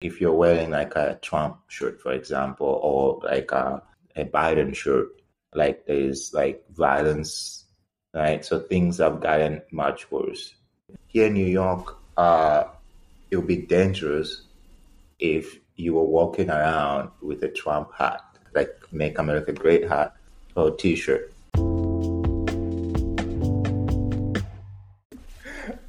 [0.00, 3.82] if you're wearing like a Trump shirt, for example, or like a,
[4.14, 5.08] a Biden shirt,
[5.54, 7.64] like there's like violence,
[8.14, 8.44] right?
[8.44, 10.54] So things have gotten much worse.
[11.08, 12.64] Here in New York, uh,
[13.30, 14.42] it would be dangerous
[15.18, 18.22] if you were walking around with a Trump hat,
[18.54, 20.14] like Make America Great hat
[20.54, 21.32] or t shirt.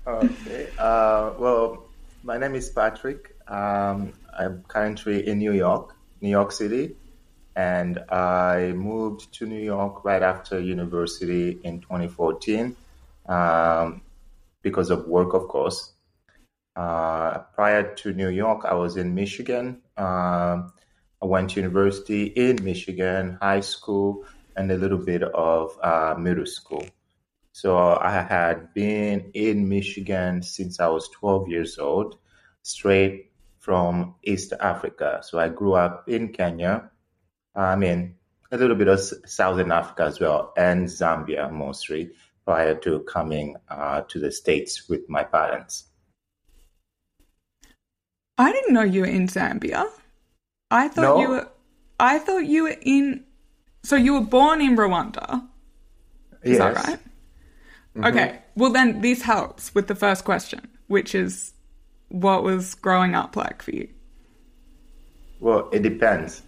[0.08, 0.68] okay.
[0.80, 1.86] Uh, well,
[2.24, 3.36] my name is Patrick.
[3.50, 6.96] Um, I'm currently in New York, New York City,
[7.56, 12.76] and I moved to New York right after university in 2014
[13.28, 14.02] um,
[14.62, 15.94] because of work, of course.
[16.76, 19.82] Uh, prior to New York, I was in Michigan.
[19.98, 20.64] Uh,
[21.22, 26.46] I went to university in Michigan, high school, and a little bit of uh, middle
[26.46, 26.86] school.
[27.52, 32.20] So I had been in Michigan since I was 12 years old,
[32.62, 33.29] straight
[33.70, 35.20] from East Africa.
[35.22, 36.90] So I grew up in Kenya.
[37.56, 38.16] I mean,
[38.52, 42.10] a little bit of Southern Africa as well, and Zambia mostly,
[42.46, 45.86] prior to coming uh, to the States with my parents.
[48.40, 49.86] I didn't know you were in Zambia.
[50.72, 51.22] I thought no.
[51.22, 51.48] you were.
[52.00, 53.24] I thought you were in.
[53.84, 55.48] So you were born in Rwanda.
[56.42, 56.58] Is yes.
[56.58, 57.00] that right?
[57.96, 58.06] Mm-hmm.
[58.06, 58.40] Okay.
[58.56, 61.54] Well, then this helps with the first question, which is,
[62.10, 63.88] what was growing up like for you?
[65.40, 66.42] Well, it depends.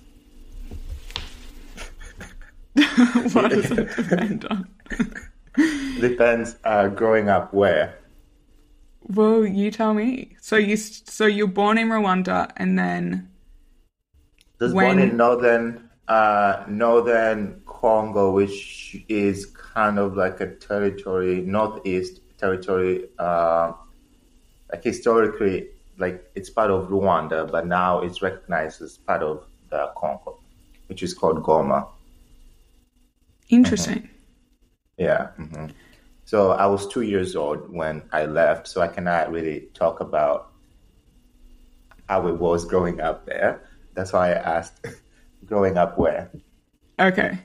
[2.73, 4.67] what does it depend on?
[5.99, 6.55] depends.
[6.63, 7.97] Uh, growing up where?
[9.03, 10.35] Well, you tell me.
[10.41, 13.29] So you so you're born in Rwanda, and then
[14.59, 14.97] was when...
[14.97, 23.07] born in northern uh, northern Congo, which is kind of like a territory, northeast territory,
[23.17, 23.71] uh,
[24.71, 29.91] like historically, like it's part of Rwanda, but now it's recognized as part of the
[29.97, 30.39] Congo,
[30.87, 31.87] which is called Goma.
[33.49, 33.97] Interesting.
[33.97, 34.07] Mm-hmm.
[34.97, 35.29] Yeah.
[35.37, 35.65] Mm-hmm.
[36.25, 40.51] So I was two years old when I left, so I cannot really talk about
[42.07, 43.61] how it was growing up there.
[43.93, 44.85] That's why I asked,
[45.45, 46.31] growing up where?
[46.99, 47.39] Okay.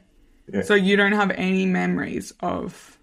[0.53, 0.63] Yeah.
[0.63, 2.99] So you don't have any memories of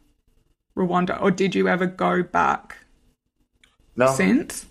[0.78, 2.78] Rwanda, or did you ever go back?
[3.96, 4.14] No.
[4.14, 4.66] Since?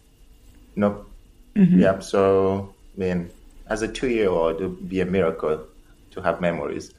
[0.77, 1.06] No.
[1.55, 1.81] Mm-hmm.
[1.81, 2.03] Yep.
[2.03, 3.31] So, I mean,
[3.69, 5.66] as a two-year-old, it would be a miracle
[6.12, 6.93] to have memories.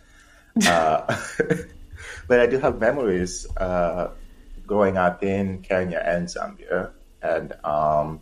[0.67, 1.17] uh,
[2.27, 4.11] but I do have memories uh,
[4.67, 6.91] growing up in Kenya and Zambia,
[7.21, 8.21] and um,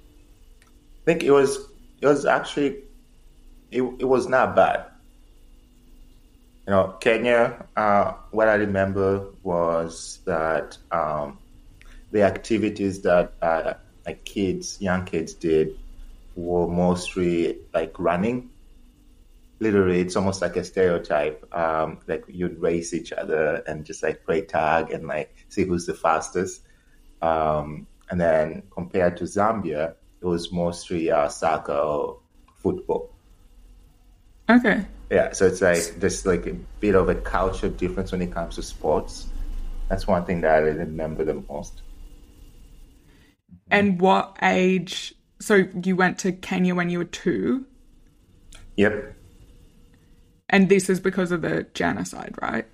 [1.01, 1.57] I think it was
[1.99, 2.83] it was actually
[3.69, 4.85] it, it was not bad.
[6.67, 7.65] You know, Kenya.
[7.75, 11.39] Uh, what I remember was that um,
[12.11, 13.73] the activities that uh,
[14.05, 15.77] like kids, young kids, did
[16.35, 18.49] were mostly like running
[19.61, 21.47] literally it's almost like a stereotype.
[21.55, 25.85] Um, like you'd race each other and just like play tag and like see who's
[25.85, 26.63] the fastest.
[27.21, 32.19] Um, and then compared to Zambia, it was mostly uh, soccer or
[32.57, 33.11] football.
[34.49, 34.85] Okay.
[35.11, 38.55] Yeah, so it's like there's like a bit of a culture difference when it comes
[38.55, 39.27] to sports.
[39.89, 41.81] That's one thing that I remember the most.
[43.71, 45.15] And what age?
[45.39, 47.65] So you went to Kenya when you were two.
[48.75, 49.15] Yep.
[50.49, 52.67] And this is because of the genocide, right?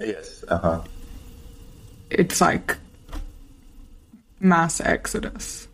[0.00, 0.44] Yes.
[0.48, 0.82] Uh huh.
[2.10, 2.76] It's like
[4.40, 5.68] mass exodus.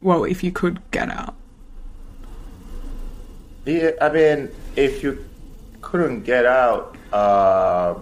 [0.00, 1.36] Well, if you could get out.
[3.64, 5.24] Yeah, I mean, if you
[5.80, 7.94] couldn't get out, uh,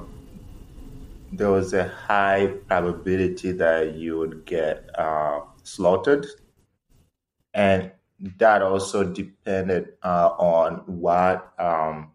[1.32, 6.26] there was a high probability that you would get uh, slaughtered.
[7.52, 7.90] And
[8.38, 12.12] that also depended uh, on what um,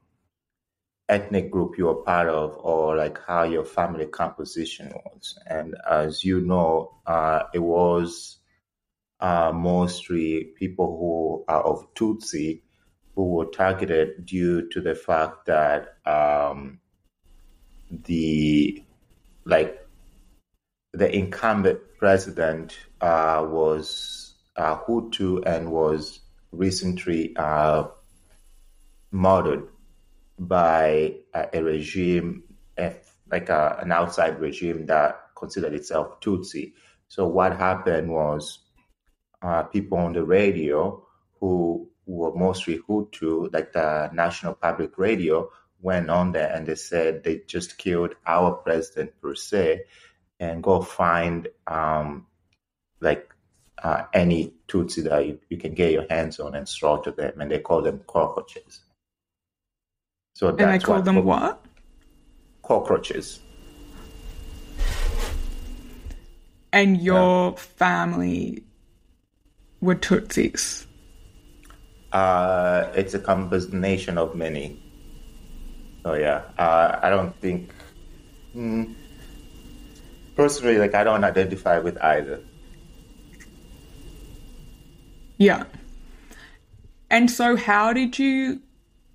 [1.10, 5.38] ethnic group you were part of or like how your family composition was.
[5.48, 8.38] And as you know, uh, it was
[9.20, 12.62] uh, mostly people who are of Tutsi
[13.16, 16.80] who were targeted due to the fact that um,
[18.06, 18.82] the
[19.44, 19.86] like
[21.00, 26.20] the incumbent president uh, was uh, Hutu and was
[26.52, 27.86] recently uh,
[29.12, 29.70] murdered
[30.38, 32.44] by a, regime,
[33.32, 36.74] like a, an outside regime that considered itself Tutsi.
[37.08, 38.60] So what happened was
[39.42, 41.06] uh, people on the radio
[41.40, 45.50] who were mostly Hutu, like the National Public Radio,
[45.82, 49.84] went on there and they said they just killed our president per se,
[50.40, 52.26] and go find um,
[53.02, 53.34] like
[53.84, 57.52] uh, any Tutsi that you, you, can get your hands on and slaughter them, and
[57.52, 58.82] they call them cockroaches.
[60.34, 61.64] So and they call them what?
[62.64, 63.40] Cockroaches.
[66.72, 67.56] And your yeah.
[67.56, 68.64] family
[69.82, 70.86] were Tutsis?
[72.12, 74.82] Uh, it's a combination of many.
[76.06, 77.72] Oh yeah, uh, I don't think.
[78.56, 78.96] Mm,
[80.40, 82.40] personally, like I don't identify with either.
[85.38, 85.66] Yeah.
[87.10, 88.62] And so, how did you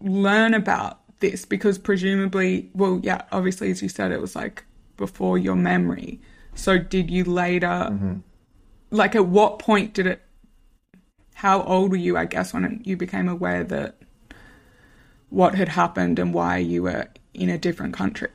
[0.03, 1.47] learn about this?
[1.47, 4.65] Because presumably, well, yeah, obviously, as you said, it was like
[4.99, 6.21] before your memory.
[6.55, 8.17] So, did you later, mm-hmm.
[8.91, 10.21] like, at what point did it?
[11.33, 13.97] How old were you, I guess, when you became aware that
[15.31, 18.29] what had happened and why you were in a different country?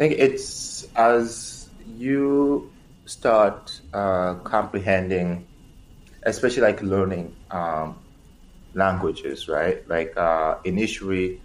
[0.00, 1.68] I think it's as
[1.98, 2.72] you
[3.04, 5.46] start uh, comprehending
[6.22, 7.98] especially like learning um,
[8.72, 9.86] languages, right?
[9.90, 11.42] Like uh, initially,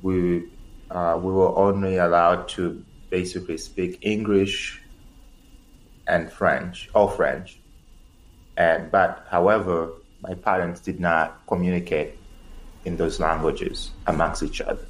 [0.00, 0.44] we
[0.92, 4.80] uh, we were only allowed to basically speak English
[6.06, 7.58] and French, or French,
[8.56, 9.90] and but however,
[10.20, 12.14] my parents did not communicate
[12.84, 14.86] in those languages amongst each other.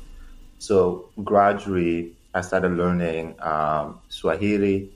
[0.58, 4.90] So gradually, I started learning um, Swahili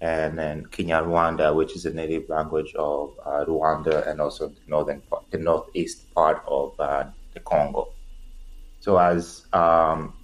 [0.00, 5.00] and then Kinyarwanda, which is a native language of uh, Rwanda and also the northern
[5.02, 7.04] part, the northeast part of uh,
[7.34, 7.92] the Congo.
[8.80, 10.14] So as um,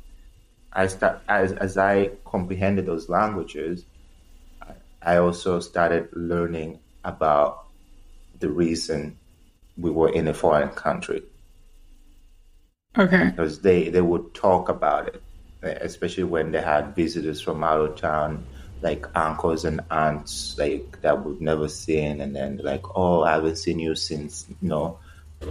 [0.72, 3.84] I start, as as I comprehended those languages,
[5.02, 7.66] I also started learning about
[8.38, 9.18] the reason
[9.76, 11.22] we were in a foreign country.
[12.96, 13.24] Okay.
[13.30, 15.22] Because they, they would talk about it,
[15.64, 18.44] especially when they had visitors from out of town
[18.82, 23.56] like uncles and aunts like that we've never seen and then like oh i haven't
[23.56, 24.98] seen you since you know?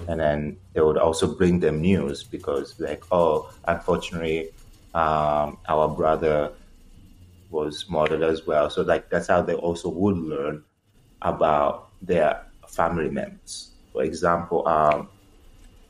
[0.08, 4.50] And then they would also bring them news because like oh unfortunately
[4.94, 6.52] um, our brother
[7.50, 8.70] was murdered as well.
[8.70, 10.64] So like that's how they also would learn
[11.22, 13.72] about their family members.
[13.92, 15.10] For example um,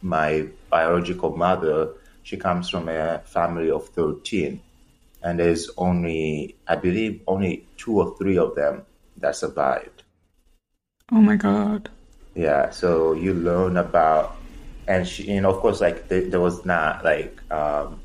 [0.01, 1.93] my biological mother
[2.23, 4.61] she comes from a family of 13
[5.23, 8.85] and there's only, I believe, only two or three of them
[9.17, 10.03] that survived.
[11.11, 11.89] Oh my god!
[12.35, 14.35] Yeah, so you learn about,
[14.87, 18.01] and she, and of course, like there, there was not like um,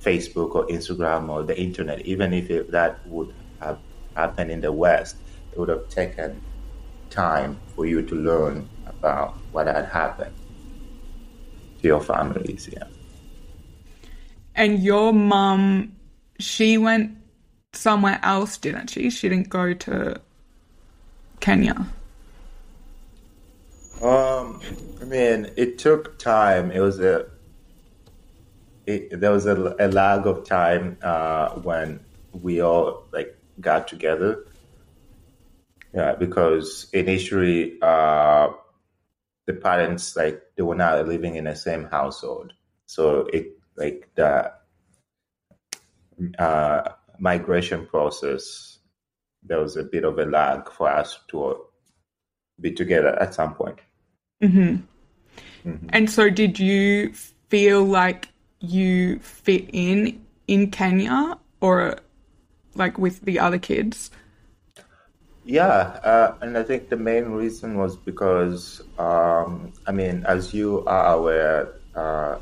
[0.00, 2.00] Facebook or Instagram or the internet.
[2.06, 3.78] Even if it, that would have
[4.14, 5.16] happened in the West,
[5.52, 6.40] it would have taken
[7.10, 10.34] time for you to learn about what had happened
[11.80, 12.70] to your families.
[12.72, 12.84] Yeah.
[14.54, 15.96] And your mom
[16.42, 17.16] she went
[17.72, 19.08] somewhere else, didn't she?
[19.10, 20.20] She didn't go to
[21.40, 21.86] Kenya.
[24.02, 24.60] Um,
[25.00, 26.70] I mean, it took time.
[26.70, 27.26] It was a
[28.84, 32.00] it, there was a, a, lag of time uh, when
[32.32, 34.44] we all like got together.
[35.94, 38.48] Yeah, because initially uh,
[39.46, 42.54] the parents like they were not living in the same household,
[42.86, 44.52] so it like the
[46.38, 46.82] uh,
[47.18, 48.78] migration process,
[49.42, 51.64] there was a bit of a lag for us to
[52.60, 53.78] be together at some point.
[54.42, 54.82] Mm-hmm.
[55.68, 55.86] Mm-hmm.
[55.90, 57.12] And so, did you
[57.48, 58.28] feel like
[58.60, 61.98] you fit in in Kenya or
[62.74, 64.10] like with the other kids?
[65.44, 70.84] Yeah, uh, and I think the main reason was because, um, I mean, as you
[70.86, 72.38] are aware, uh,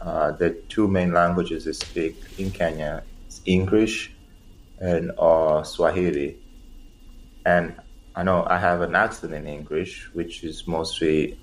[0.00, 4.12] uh, the two main languages they speak in Kenya is English
[4.78, 6.38] and uh, Swahili.
[7.44, 7.74] And
[8.14, 11.38] I know I have an accent in English, which is mostly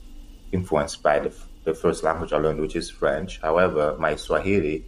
[0.51, 1.33] influenced by the,
[1.63, 3.39] the first language I learned, which is French.
[3.41, 4.85] However, my Swahili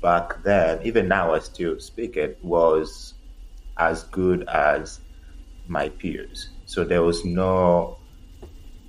[0.00, 3.14] back then, even now I still speak it, was
[3.78, 5.00] as good as
[5.68, 6.50] my peers.
[6.64, 7.98] So there was no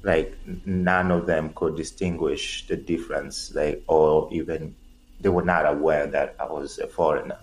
[0.03, 4.75] like none of them could distinguish the difference, like or even
[5.19, 7.39] they were not aware that I was a foreigner.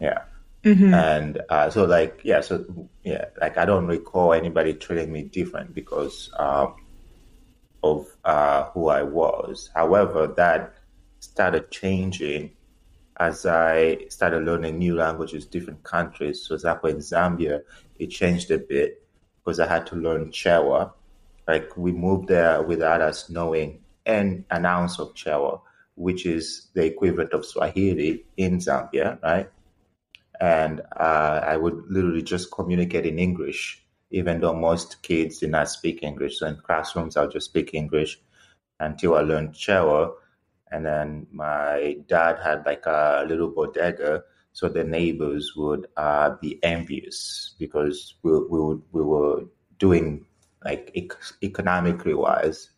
[0.00, 0.22] Yeah.
[0.64, 0.94] Mm-hmm.
[0.94, 2.64] And uh, so, like, yeah, so
[3.02, 6.76] yeah, like I don't recall anybody treating me different because um,
[7.82, 9.70] of uh, who I was.
[9.74, 10.74] However, that
[11.18, 12.52] started changing
[13.18, 16.42] as I started learning new languages, different countries.
[16.42, 17.62] So, for example, in Zambia,
[17.98, 19.04] it changed a bit
[19.38, 20.92] because I had to learn Chewa,
[21.46, 25.60] like we moved there without us knowing an, an ounce of Chewa,
[25.94, 29.48] which is the equivalent of Swahili in Zambia, right?
[30.42, 33.80] and uh, I would literally just communicate in English,
[34.10, 36.40] even though most kids did not speak English.
[36.40, 38.20] So in classrooms, I'll just speak English
[38.80, 40.14] until I learned Chewa.
[40.72, 46.58] And then my dad had like a little bodega, so the neighbors would uh, be
[46.64, 49.44] envious because we, we, would, we were
[49.78, 50.26] doing
[50.64, 52.70] like ec- economically wise,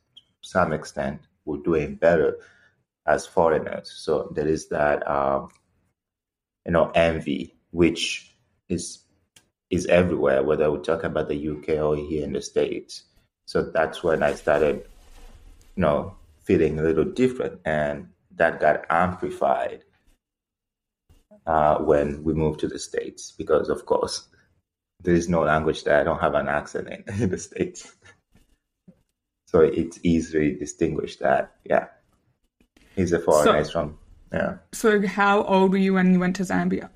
[0.42, 2.38] to some extent, we're doing better
[3.06, 3.92] as foreigners.
[3.96, 5.48] So there is that, um,
[6.64, 8.34] you know, envy, which
[8.68, 9.00] is
[9.70, 13.04] is everywhere, whether we talk about the UK or here in the States.
[13.46, 14.86] So that's when I started,
[15.76, 16.14] you know,
[16.44, 19.84] feeling a little different, and that got amplified
[21.46, 24.28] uh, when we moved to the States because, of course,
[25.00, 27.94] there is no language that I don't have an accent in in the States.
[29.46, 31.86] so it's easily distinguished that, yeah,
[32.96, 33.98] he's a foreigner so, from,
[34.32, 34.56] yeah.
[34.72, 36.90] So how old were you when you went to Zambia?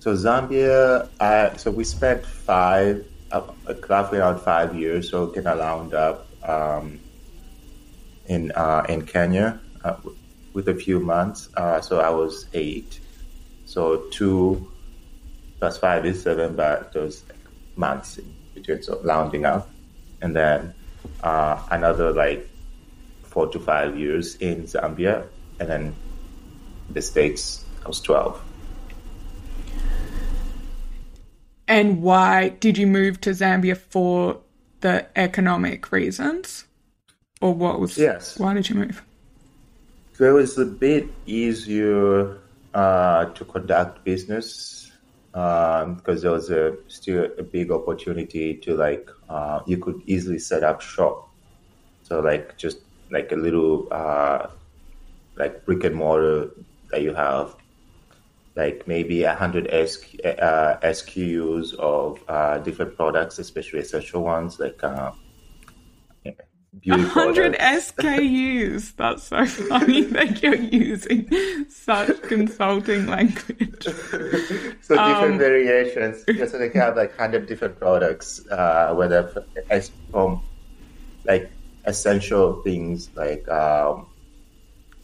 [0.00, 3.42] So Zambia, uh, so we spent five, uh,
[3.88, 6.98] roughly around five years, so kind of round up um,
[8.26, 9.94] in uh, in Kenya uh,
[10.54, 11.48] with a few months.
[11.56, 12.98] Uh, so I was eight.
[13.64, 14.71] So two
[15.62, 17.22] plus five is seven, but those
[17.76, 19.70] months in between, so rounding up,
[20.20, 20.74] and then
[21.22, 22.48] uh, another like
[23.22, 25.24] four to five years in Zambia,
[25.60, 25.94] and then
[26.90, 27.64] the states.
[27.84, 28.42] I was twelve.
[31.68, 34.40] And why did you move to Zambia for
[34.80, 36.64] the economic reasons?
[37.40, 38.36] Or what was Yes.
[38.36, 39.00] Why did you move?
[40.14, 42.38] So it was a bit easier
[42.74, 44.81] uh, to conduct business
[45.34, 50.38] um, because there was a still a big opportunity to like uh, you could easily
[50.38, 51.28] set up shop.
[52.02, 52.78] So like just
[53.10, 54.48] like a little uh,
[55.36, 56.50] like brick and mortar
[56.90, 57.56] that you have
[58.54, 64.82] like maybe 100 SQ, uh, SKUs of uh, different products, especially essential ones like
[66.80, 67.54] beauty 100.
[67.54, 68.96] SKUs.
[68.96, 71.30] That's so funny that you're using
[71.68, 73.84] such consulting language.
[73.84, 76.24] so different um, variations.
[76.28, 79.44] Yeah, so they have like 100 different products, uh, whether
[80.10, 80.42] from
[81.24, 81.50] like
[81.84, 84.06] essential things like um,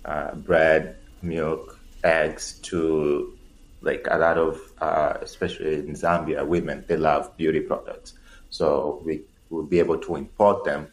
[0.05, 3.37] uh, bread, milk, eggs to
[3.81, 8.15] like a lot of, uh, especially in Zambia, women, they love beauty products.
[8.51, 10.89] So we will be able to import them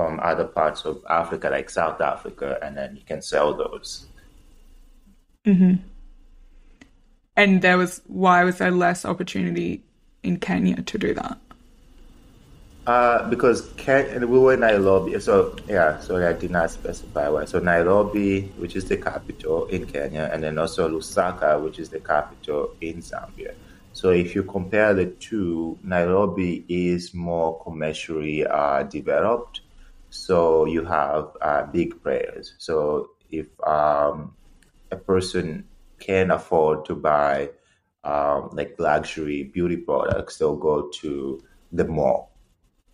[0.00, 4.06] from other parts of Africa, like South Africa, and then you can sell those.
[5.44, 5.74] Mm-hmm.
[7.36, 9.82] And there was, why was there less opportunity
[10.22, 11.38] in Kenya to do that?
[12.86, 17.44] Uh, because Ken, we were in Nairobi, so yeah, sorry, I did not specify why.
[17.44, 22.00] So Nairobi, which is the capital in Kenya, and then also Lusaka, which is the
[22.00, 23.52] capital in Zambia.
[23.92, 29.60] So if you compare the two, Nairobi is more commercially uh, developed.
[30.10, 32.54] So you have uh, big players.
[32.58, 34.34] So if um,
[34.90, 37.50] a person can afford to buy
[38.04, 41.40] um, like luxury beauty products, they'll go to
[41.72, 42.30] the mall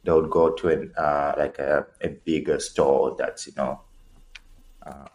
[0.07, 3.81] they would go to an uh, like a, a bigger store that's you know
[4.87, 5.09] uh,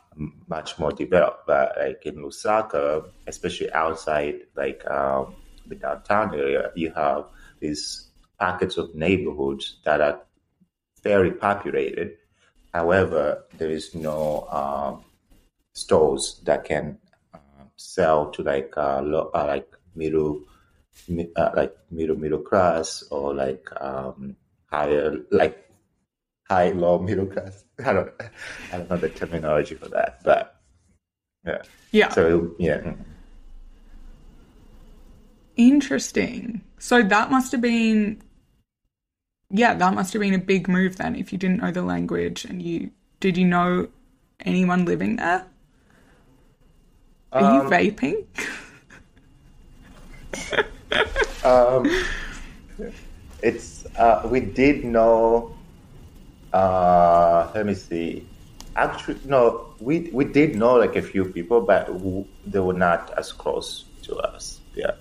[0.47, 1.47] much more developed.
[1.47, 7.25] But like in Lusaka, especially outside like um, the downtown area, you have
[7.61, 10.21] these pockets of neighborhoods that are
[11.03, 12.17] very populated.
[12.73, 15.03] However, there is no um,
[15.73, 16.97] stores that can
[17.33, 17.37] uh,
[17.75, 20.41] sell to like uh, lo- uh, like middle
[21.35, 25.69] uh, like middle middle class or like um, higher, like
[26.49, 27.63] high, low, middle class.
[27.83, 28.11] I don't,
[28.71, 30.61] I don't know the terminology for that, but
[31.45, 31.61] yeah.
[31.91, 32.09] Yeah.
[32.09, 32.93] So yeah.
[35.57, 36.61] Interesting.
[36.79, 38.21] So that must have been,
[39.51, 41.15] yeah, that must have been a big move then.
[41.15, 43.87] If you didn't know the language and you did, you know
[44.45, 45.45] anyone living there?
[47.33, 48.25] Are um, you vaping?
[51.43, 51.89] um,
[53.41, 55.55] it's uh, we did know.
[56.53, 58.27] Uh, let me see.
[58.75, 61.87] Actually, no, we we did know like a few people, but
[62.45, 64.59] they were not as close to us.
[64.75, 64.91] Yeah,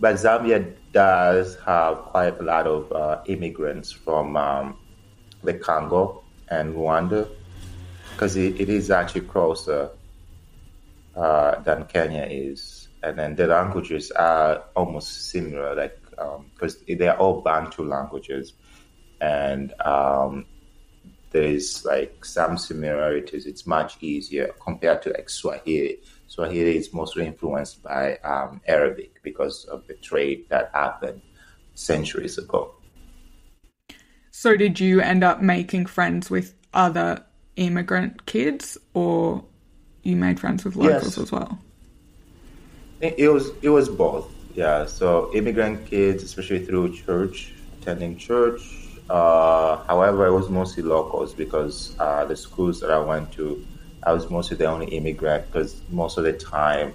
[0.00, 4.76] but Zambia does have quite a lot of uh, immigrants from um,
[5.42, 7.28] the Congo and Rwanda
[8.12, 9.90] because it, it is actually closer
[11.16, 15.74] uh, than Kenya is, and then the languages are almost similar.
[15.74, 16.00] Like
[16.54, 18.54] because um, they're all Bantu languages,
[19.20, 20.46] and um,
[21.30, 23.46] there is like some similarities.
[23.46, 25.98] It's much easier compared to like Swahili.
[26.26, 31.20] Swahili is mostly influenced by um, Arabic because of the trade that happened
[31.74, 32.74] centuries ago.
[34.30, 37.24] So, did you end up making friends with other
[37.56, 39.44] immigrant kids, or
[40.02, 41.18] you made friends with locals yes.
[41.18, 41.58] as well?
[43.00, 44.30] It was it was both.
[44.54, 44.86] Yeah.
[44.86, 48.60] So immigrant kids, especially through church, attending church.
[49.10, 53.66] Uh, however, it was mostly locals because uh, the schools that I went to,
[54.04, 56.92] I was mostly the only immigrant because most of the time,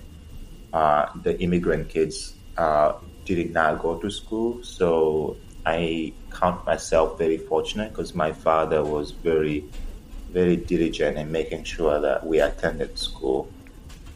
[0.72, 2.94] uh, the immigrant kids uh,
[3.26, 4.64] did not go to school.
[4.64, 5.36] So
[5.66, 9.66] I count myself very fortunate because my father was very,
[10.32, 13.50] very diligent in making sure that we attended school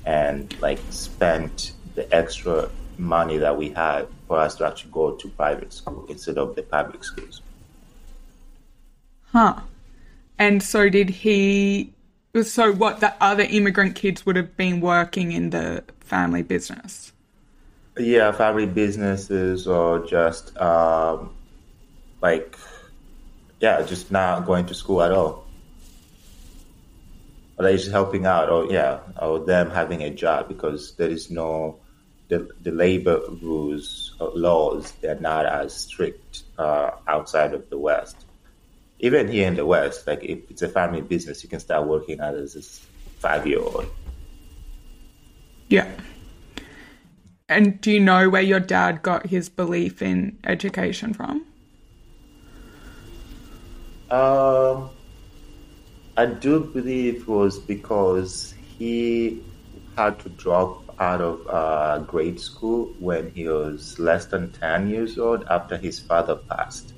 [0.05, 5.27] and like spent the extra money that we had for us to actually go to
[5.29, 7.41] private school instead of the public schools.
[9.31, 9.61] Huh.
[10.37, 11.92] And so did he
[12.41, 17.11] so what the other immigrant kids would have been working in the family business?
[17.95, 21.29] Yeah, family businesses or just um,
[22.21, 22.57] like
[23.59, 25.45] yeah, just not going to school at all.
[27.57, 31.29] Or they just helping out or yeah, or them having a job because there is
[31.29, 31.77] no
[32.29, 38.25] the, the labor rules laws they're not as strict uh, outside of the West.
[39.03, 42.21] Even here in the West, like if it's a family business, you can start working
[42.21, 42.61] as a
[43.19, 43.85] five year old.
[45.67, 45.91] Yeah.
[47.49, 51.45] And do you know where your dad got his belief in education from?
[54.09, 54.89] Um,
[56.15, 59.43] I do believe it was because he
[59.97, 65.19] had to drop out of uh, grade school when he was less than 10 years
[65.19, 66.93] old after his father passed.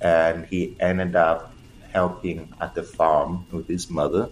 [0.00, 1.52] And he ended up
[1.92, 4.30] helping at the farm with his mother.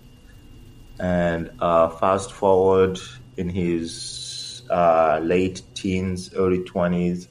[1.01, 2.99] And uh, fast forward
[3.37, 7.29] in his uh, late teens, early 20s,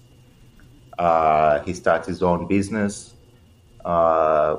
[0.98, 3.16] uh, he starts his own business,
[3.86, 4.58] uh,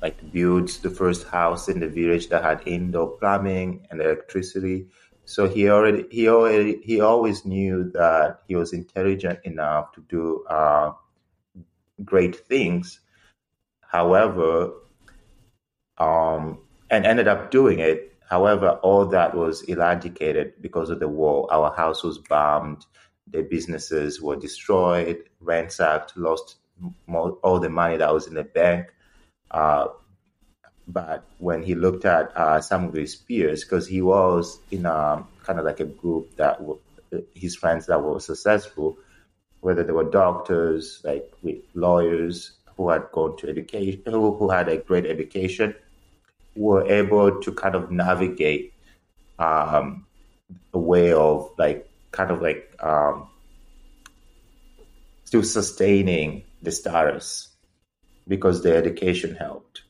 [0.00, 4.86] like builds the first house in the village that had indoor plumbing and electricity
[5.28, 10.42] so he already he already he always knew that he was intelligent enough to do
[10.48, 10.92] uh,
[12.02, 13.00] great things.
[13.88, 14.72] However,
[15.96, 16.58] um,
[16.90, 18.14] and ended up doing it.
[18.28, 21.48] However, all that was eradicated because of the war.
[21.50, 22.84] Our house was bombed.
[23.30, 26.56] The businesses were destroyed, ransacked, lost
[27.08, 28.92] all the money that was in the bank.
[29.50, 29.88] Uh,
[30.86, 35.24] but when he looked at uh, some of his peers, because he was in a
[35.44, 36.60] kind of like a group that
[37.34, 38.98] his friends that were successful,
[39.60, 41.30] whether they were doctors, like
[41.74, 45.74] lawyers who had gone to education, who, who had a great education,
[46.54, 48.72] were able to kind of navigate
[49.38, 50.06] um,
[50.72, 53.28] a way of like kind of like um,
[55.24, 57.48] still sustaining the status
[58.28, 59.82] because the education helped.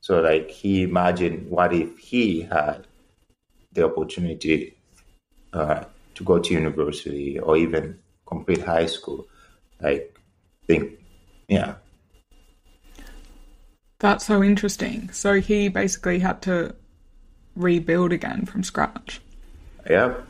[0.00, 2.86] So like he imagined what if he had
[3.72, 4.76] the opportunity
[5.52, 5.84] uh,
[6.14, 9.26] to go to university or even complete high school.
[9.80, 10.16] Like
[10.66, 10.92] think
[11.48, 11.74] yeah.
[14.00, 15.10] That's so interesting.
[15.12, 16.74] So he basically had to
[17.56, 19.20] rebuild again from scratch.
[19.90, 20.24] Yep.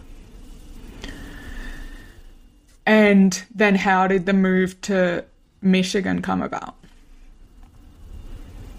[2.86, 5.24] And then how did the move to
[5.60, 6.76] Michigan come about?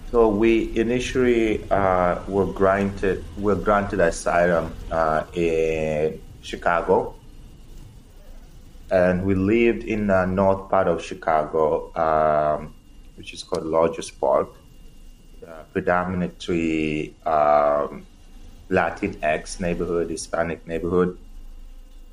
[0.10, 7.13] So we initially uh, were granted were granted asylum uh, in Chicago,
[8.89, 12.73] and we lived in the north part of Chicago, um,
[13.17, 14.49] which is called Rogers Park,
[15.50, 18.06] uh, predominantly um,
[18.70, 21.18] Latinx neighborhood, Hispanic neighborhood,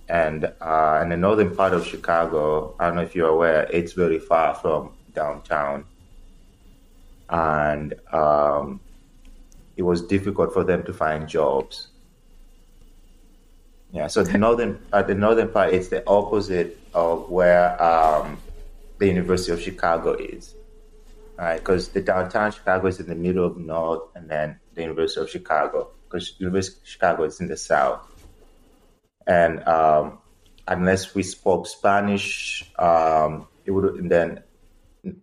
[0.08, 2.74] and uh, in the northern part of Chicago.
[2.78, 5.84] I don't know if you're aware, it's very far from downtown
[7.28, 8.80] and um,
[9.76, 11.88] it was difficult for them to find jobs.
[13.92, 18.38] Yeah, so the northern at the northern part, it's the opposite of where um,
[18.98, 20.54] the University of Chicago is,
[21.38, 21.58] right?
[21.58, 25.30] Because the downtown Chicago is in the middle of north, and then the University of
[25.30, 28.06] Chicago, because University of Chicago is in the south,
[29.26, 30.18] and um,
[30.68, 34.42] unless we spoke Spanish, um, it would and then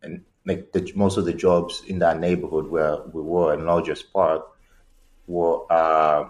[0.02, 4.04] and like the, most of the jobs in that neighborhood where we were in Rogers
[4.04, 4.46] Park
[5.28, 6.30] were uh,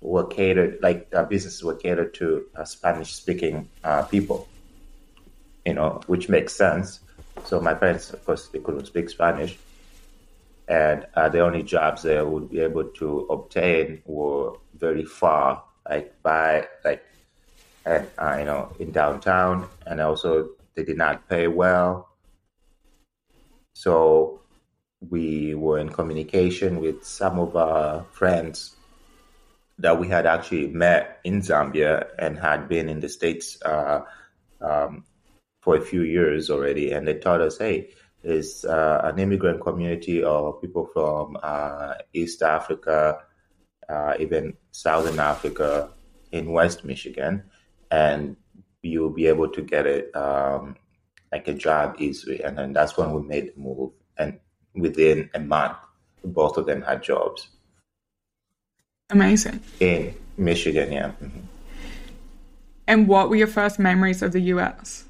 [0.00, 4.48] were catered like our businesses were catered to uh, Spanish speaking uh, people,
[5.64, 7.00] you know, which makes sense.
[7.46, 9.56] So my parents, of course, they couldn't speak Spanish,
[10.66, 16.20] and uh, the only jobs they would be able to obtain were very far, like
[16.24, 17.04] by like,
[17.84, 22.08] and uh, you know, in downtown, and also they did not pay well.
[23.74, 24.40] So
[25.08, 28.74] we were in communication with some of our friends
[29.78, 34.00] that we had actually met in Zambia and had been in the States uh,
[34.60, 35.04] um,
[35.66, 36.92] for a few years already.
[36.92, 37.90] And they told us, hey,
[38.22, 43.18] it's uh, an immigrant community of people from uh, East Africa,
[43.88, 45.90] uh, even Southern Africa
[46.30, 47.42] in West Michigan.
[47.90, 48.36] And
[48.80, 50.76] you'll be able to get it um,
[51.32, 52.44] like a job easily.
[52.44, 53.90] And then that's when we made the move.
[54.16, 54.38] And
[54.76, 55.78] within a month,
[56.24, 57.48] both of them had jobs.
[59.10, 59.58] Amazing.
[59.80, 61.08] In Michigan, yeah.
[61.20, 61.40] Mm-hmm.
[62.86, 65.06] And what were your first memories of the US?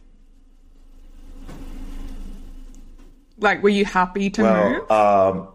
[3.39, 4.91] Like, were you happy to well, move?
[4.91, 5.49] Um,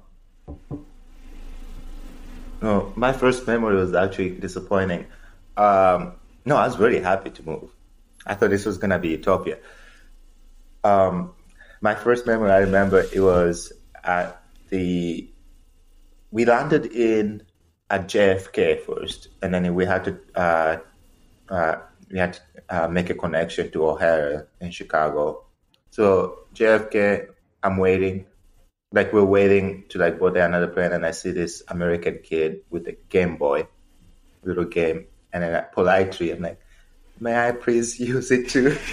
[2.62, 5.08] no, my first memory was actually disappointing.
[5.58, 6.14] Um,
[6.46, 7.72] no, I was really happy to move.
[8.26, 9.58] I thought this was gonna be utopia.
[10.84, 11.34] Um,
[11.82, 15.28] my first memory, I remember it was at the.
[16.32, 17.44] We landed in
[17.90, 20.78] at JFK first, and then we had to uh,
[21.50, 21.76] uh,
[22.12, 25.44] we had to uh, make a connection to O'Hare in Chicago.
[25.90, 27.28] So JFK,
[27.64, 28.26] I'm waiting,
[28.92, 32.88] like we're waiting to like board another plane, and I see this American kid with
[32.88, 33.68] a Game Boy,
[34.44, 36.60] little game, and then politely I'm like,
[37.20, 38.78] "May I please use it too?"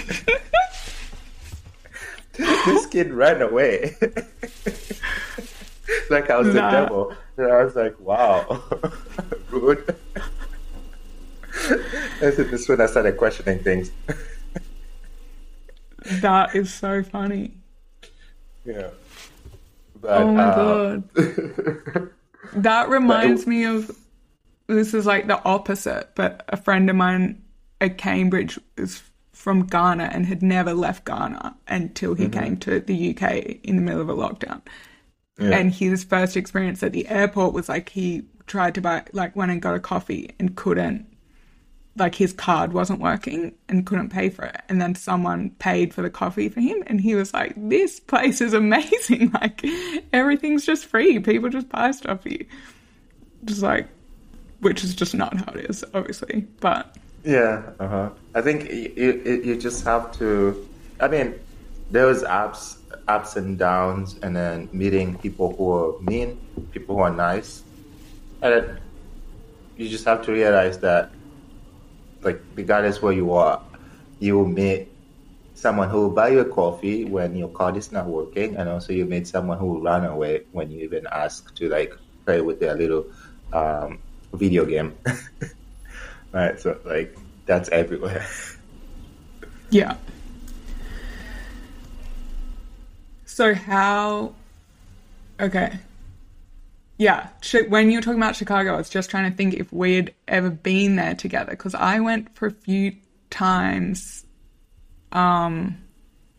[2.38, 3.96] this kid ran away.
[6.10, 6.70] like I was nah.
[6.70, 7.14] the devil.
[7.36, 8.62] And I was like, wow,
[9.50, 9.96] good.
[12.20, 13.90] and so this when I started questioning things.
[16.20, 17.57] that is so funny.
[18.68, 18.90] Yeah.
[20.00, 22.10] But, oh my uh, god.
[22.54, 23.90] that reminds me of
[24.66, 27.42] this is like the opposite, but a friend of mine
[27.80, 29.02] at Cambridge is
[29.32, 32.40] from Ghana and had never left Ghana until he mm-hmm.
[32.40, 34.60] came to the UK in the middle of a lockdown.
[35.38, 35.56] Yeah.
[35.56, 39.52] And his first experience at the airport was like he tried to buy, like, went
[39.52, 41.06] and got a coffee and couldn't,
[41.98, 44.60] like, his card wasn't working and couldn't pay for it.
[44.68, 46.82] And then someone paid for the coffee for him.
[46.86, 49.30] And he was like, this place is amazing.
[49.40, 49.64] like,
[50.12, 51.18] everything's just free.
[51.18, 52.44] People just buy stuff for you.
[53.44, 53.88] Just like,
[54.60, 56.46] which is just not how it is, obviously.
[56.60, 56.96] But.
[57.24, 58.10] Yeah, uh huh.
[58.34, 60.66] I think you, you, you just have to,
[61.00, 61.34] I mean,
[61.90, 66.38] those apps ups and downs, and then meeting people who are mean,
[66.72, 67.62] people who are nice,
[68.42, 68.78] and
[69.76, 71.10] you just have to realize that,
[72.22, 73.62] like, regardless where you are,
[74.18, 74.88] you meet
[75.54, 78.92] someone who will buy you a coffee when your card is not working, and also
[78.92, 82.60] you meet someone who will run away when you even ask to like play with
[82.60, 83.06] their little
[83.52, 83.98] um,
[84.34, 84.94] video game.
[86.32, 88.26] right, so like that's everywhere.
[89.70, 89.96] Yeah.
[93.26, 94.32] So how?
[95.38, 95.78] Okay.
[96.98, 97.28] Yeah,
[97.68, 100.14] when you were talking about Chicago, I was just trying to think if we had
[100.26, 102.96] ever been there together because I went for a few
[103.30, 104.26] times,
[105.12, 105.78] um,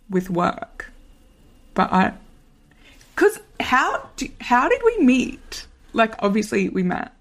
[0.10, 0.92] with work,
[1.74, 2.14] but I,
[3.16, 5.66] because how do, how did we meet?
[5.94, 7.14] Like, obviously we met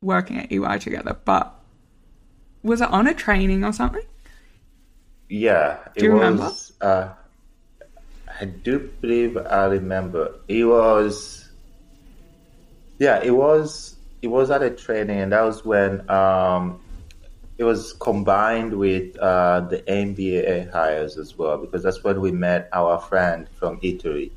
[0.00, 1.52] working at EY together, but
[2.62, 4.04] was it on a training or something?
[5.28, 6.52] Yeah, do you was, remember?
[6.80, 7.08] Uh,
[8.40, 10.34] I do believe I remember.
[10.48, 11.41] It was,
[13.02, 13.96] yeah, it was.
[14.22, 16.80] It was at a training, and that was when um,
[17.58, 22.68] it was combined with uh, the MBA hires as well, because that's when we met
[22.72, 24.30] our friend from Italy.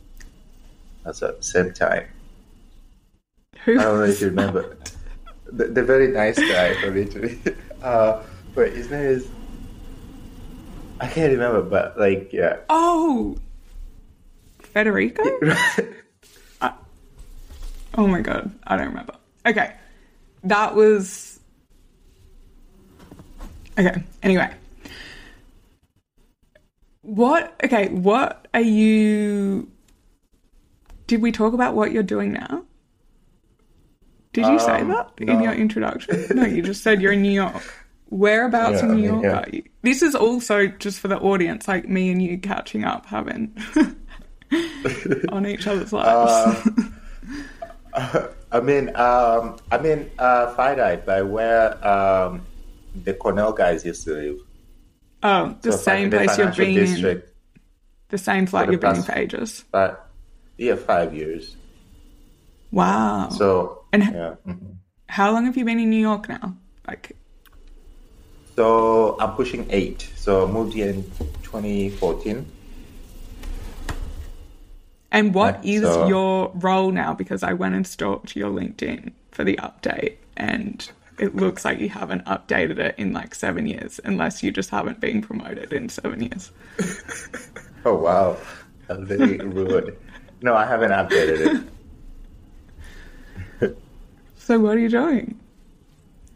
[1.04, 2.08] That's at the same time.
[3.65, 4.78] Who I don't know if you remember.
[5.51, 7.39] The, the, very nice guy from Italy.
[7.84, 8.23] Uh,
[8.56, 9.28] but his name is.
[10.99, 12.62] I can't remember, but like, yeah.
[12.67, 13.38] Oh,
[14.58, 15.21] Federico?
[17.95, 19.15] oh my god, I don't remember.
[19.45, 19.73] Okay,
[20.43, 21.39] that was.
[23.77, 24.53] Okay, anyway.
[27.01, 29.69] What, okay, what are you.
[31.08, 32.63] Did we talk about what you're doing now?
[34.34, 35.34] Did you um, say that no.
[35.34, 36.25] in your introduction?
[36.36, 37.63] No, you just said you're in New York.
[38.10, 39.39] Whereabouts yeah, in New York yeah.
[39.39, 39.63] are you?
[39.81, 43.55] This is also just for the audience, like me and you catching up, having
[45.29, 46.31] on each other's lives?
[46.67, 46.71] Uh,
[48.51, 52.45] I mean, um, I mean, uh, FireEye, by where um,
[53.03, 54.39] the Cornell guys used to live.
[55.23, 57.23] Oh, the so same place you've been in.
[58.10, 59.65] The same flight you've been in for ages.
[59.71, 60.08] But
[60.58, 61.55] yeah, five years.
[62.71, 63.29] Wow.
[63.29, 64.36] So and yeah.
[64.45, 64.73] Mm-hmm.
[65.08, 66.55] how long have you been in New York now?
[66.88, 67.15] Like.
[68.55, 70.10] So I'm pushing eight.
[70.15, 71.03] So I moved here in
[71.43, 72.45] 2014.
[75.15, 77.13] And what Yeah, is so- your role now?
[77.13, 81.88] Because I went and stalked your LinkedIn for the update, and it looks like you
[81.88, 86.21] haven't updated it in like seven years, unless you just haven't been promoted in seven
[86.21, 86.51] years.
[87.88, 88.36] Oh wow,
[88.88, 89.95] that's very rude.
[90.41, 91.63] No, I haven't updated
[93.62, 93.78] it.
[94.38, 95.39] So what are you doing?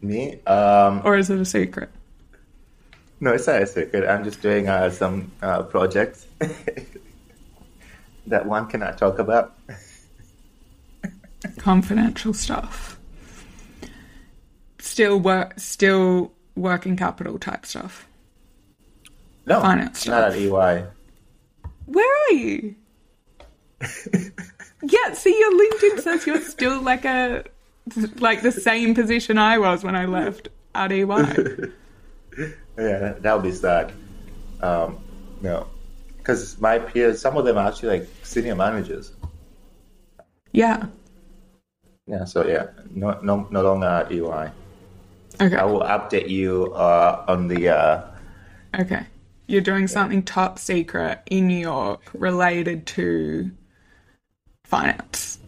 [0.00, 0.38] Me?
[0.46, 1.90] Um, Or is it a secret?
[3.20, 4.08] no, it's not a secret.
[4.08, 6.26] I'm just doing uh, some uh, projects
[8.26, 9.56] that one cannot talk about.
[11.58, 12.98] Confidential stuff.
[14.78, 18.06] Still work, still working capital type stuff.
[19.46, 20.36] No, Finance not at.
[20.36, 20.84] EY.
[21.86, 22.74] Where are you?
[24.82, 27.44] yeah, see, your LinkedIn says you're still like a
[28.18, 31.04] like the same position I was when I left at EY.
[32.78, 33.92] Yeah, that, that would be sad.
[34.62, 34.98] Um,
[35.42, 35.66] no,
[36.20, 39.12] because my peers, some of them are actually like senior managers.
[40.52, 40.86] Yeah.
[42.06, 44.50] Yeah, so yeah, no, no, no longer at EY.
[45.40, 45.56] Okay.
[45.56, 47.68] I will update you uh, on the.
[47.68, 48.06] Uh,
[48.78, 49.04] Okay.
[49.48, 53.50] You're doing something top secret in New York related to
[54.64, 55.38] finance.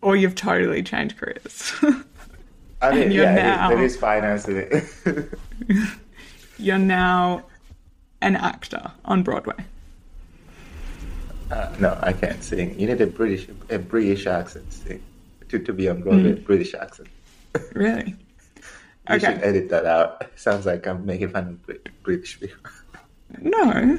[0.00, 1.74] Or you've totally changed careers.
[2.80, 5.28] I mean, yeah, it is- now- there is finance in it.
[6.58, 7.42] you're now
[8.22, 9.54] an actor on Broadway.
[11.50, 12.78] uh, no, I can't sing.
[12.78, 15.02] You need a British, a British accent to sing
[15.48, 16.34] to, to be on Broadway.
[16.34, 17.08] British accent.
[17.74, 18.14] Really?
[19.08, 19.18] You Okay.
[19.34, 20.24] should edit that out.
[20.36, 22.70] Sounds like I'm making fun of Brit- British people.
[23.40, 23.98] No,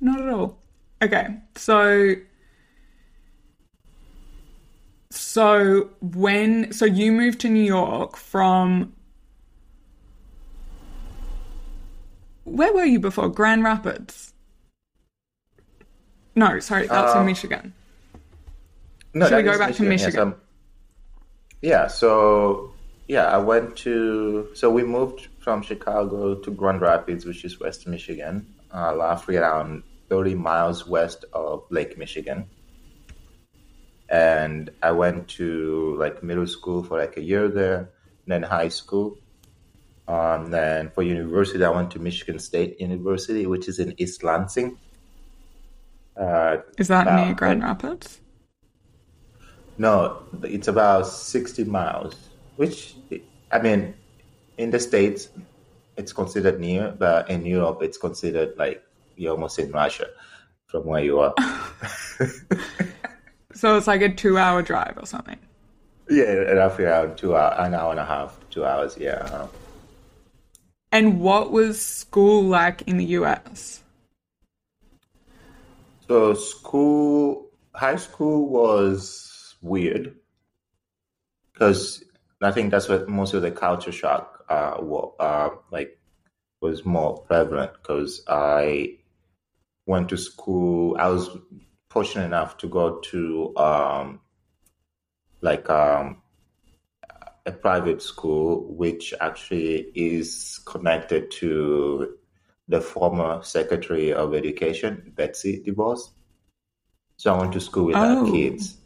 [0.00, 0.58] not at all.
[1.02, 2.14] Okay, so
[5.10, 8.92] so when so you moved to New York from
[12.50, 14.32] where were you before Grand Rapids?
[16.36, 17.74] No, sorry, that's in Uh, Michigan.
[19.14, 20.20] No, Should we go back to Yes, Michigan?
[20.28, 20.34] um,
[21.62, 22.72] yeah, so
[23.08, 27.86] yeah, I went to so we moved from Chicago to Grand Rapids, which is West
[27.86, 32.48] Michigan, uh, roughly around thirty miles west of Lake Michigan.
[34.08, 37.90] And I went to like middle school for like a year there,
[38.26, 39.18] then high school.
[40.10, 44.76] Um, then for university, I went to Michigan State University, which is in East Lansing.
[46.16, 48.20] Uh, Is that about- near Grand Rapids?
[49.78, 52.14] No, it's about 60 miles,
[52.56, 52.96] which,
[53.52, 53.94] I mean,
[54.58, 55.28] in the States,
[55.96, 58.82] it's considered near, but in Europe, it's considered like
[59.16, 60.08] you're almost in Russia
[60.66, 61.34] from where you are.
[63.52, 65.38] So it's like a two-hour drive or something.
[66.08, 69.48] yeah, roughly around two hours, an hour and a half, two hours, yeah.
[70.92, 73.82] And what was school like in the US?
[76.08, 80.16] So school, high school was weird
[81.52, 82.02] because
[82.42, 85.98] I think that's what most of the culture shock uh, wa- uh like
[86.60, 88.96] was more prevalent because I
[89.86, 90.96] went to school.
[90.98, 91.28] I was
[91.90, 94.20] fortunate enough to go to um
[95.40, 96.22] like um
[97.46, 102.16] a private school which actually is connected to
[102.68, 106.10] the former Secretary of Education, Betsy DeVos.
[107.16, 108.26] So I went to school with Oh.
[108.26, 108.76] her kids.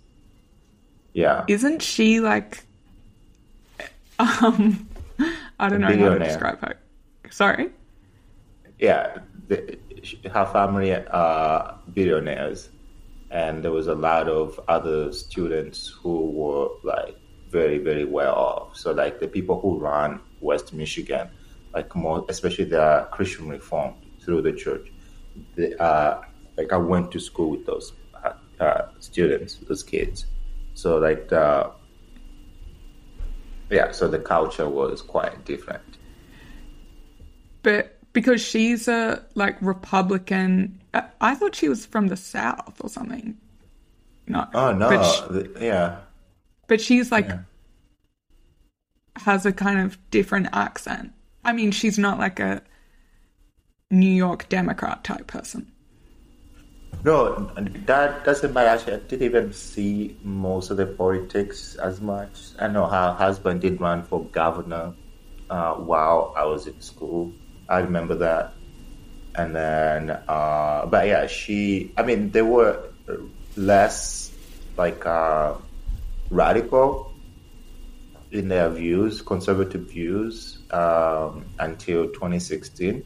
[1.12, 1.44] Yeah.
[1.48, 2.64] Isn't she like
[4.18, 4.88] um
[5.58, 6.76] I don't know how to describe her.
[7.30, 7.70] Sorry?
[8.78, 9.78] yeah, the,
[10.32, 12.70] her family are billionaires,
[13.30, 17.16] and there was a lot of other students who were like
[17.54, 18.76] very, very well off.
[18.76, 21.26] So like the people who run West Michigan,
[21.72, 24.86] like more, especially the Christian Reform through the church,
[25.56, 26.12] they, uh,
[26.58, 27.86] like I went to school with those
[28.24, 28.32] uh,
[28.66, 30.26] uh, students, those kids.
[30.74, 31.70] So like the
[33.70, 35.90] yeah, so the culture was quite different.
[37.62, 42.88] But because she's a like Republican I, I thought she was from the South or
[42.88, 43.36] something.
[44.26, 44.46] No.
[44.54, 45.98] Oh no, But, sh- the- yeah.
[46.66, 47.38] But she's like Yeah.
[49.16, 51.12] has a kind of different accent.
[51.44, 52.62] I mean, she's not like a
[53.90, 55.70] New York Democrat type person.
[57.04, 57.50] No,
[57.86, 58.68] that doesn't matter.
[58.68, 62.30] Actually, I didn't even see most of the politics as much.
[62.58, 64.94] I know her husband did run for governor
[65.50, 67.32] uh, while I was in school.
[67.68, 68.54] I remember that.
[69.34, 72.88] And then, uh, but yeah, she, I mean, there were
[73.56, 74.32] less
[74.76, 75.54] like uh,
[76.34, 77.12] radical
[78.30, 83.04] in their views, conservative views, um, until 2016.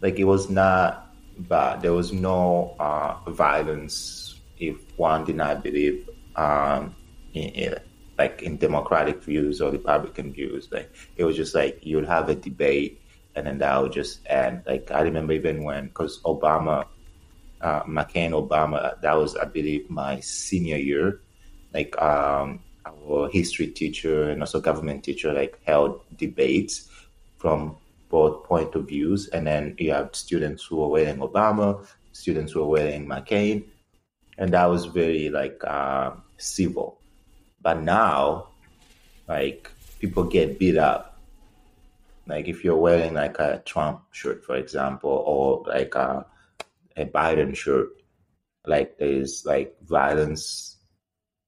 [0.00, 1.82] Like it was not bad.
[1.82, 6.94] There was no uh, violence if one did not believe um,
[7.34, 7.74] in, in,
[8.18, 10.68] like in democratic views or Republican views.
[10.70, 13.02] Like it was just like you would have a debate
[13.34, 14.62] and then that would just end.
[14.66, 16.86] Like I remember even when because Obama,
[17.60, 21.20] uh, McCain Obama, that was I believe my senior year.
[21.76, 26.88] Like um, our history teacher and also government teacher like held debates
[27.36, 27.76] from
[28.08, 32.60] both point of views, and then you have students who were wearing Obama, students who
[32.60, 33.64] were wearing McCain,
[34.38, 36.98] and that was very like uh, civil.
[37.60, 38.48] But now,
[39.28, 41.20] like people get beat up.
[42.26, 46.24] Like if you're wearing like a Trump shirt, for example, or like a,
[46.96, 47.90] a Biden shirt,
[48.64, 50.75] like there's like violence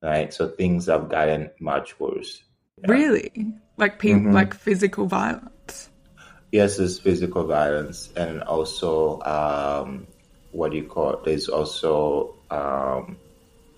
[0.02, 0.32] right?
[0.32, 2.42] So things have gotten much worse.
[2.78, 2.90] Yeah.
[2.92, 3.54] Really?
[3.76, 4.32] Like people, mm-hmm.
[4.32, 5.90] like physical violence?
[6.50, 10.06] Yes, there's physical violence, and also um,
[10.52, 11.12] what do you call?
[11.12, 11.24] It?
[11.24, 13.18] There's also um,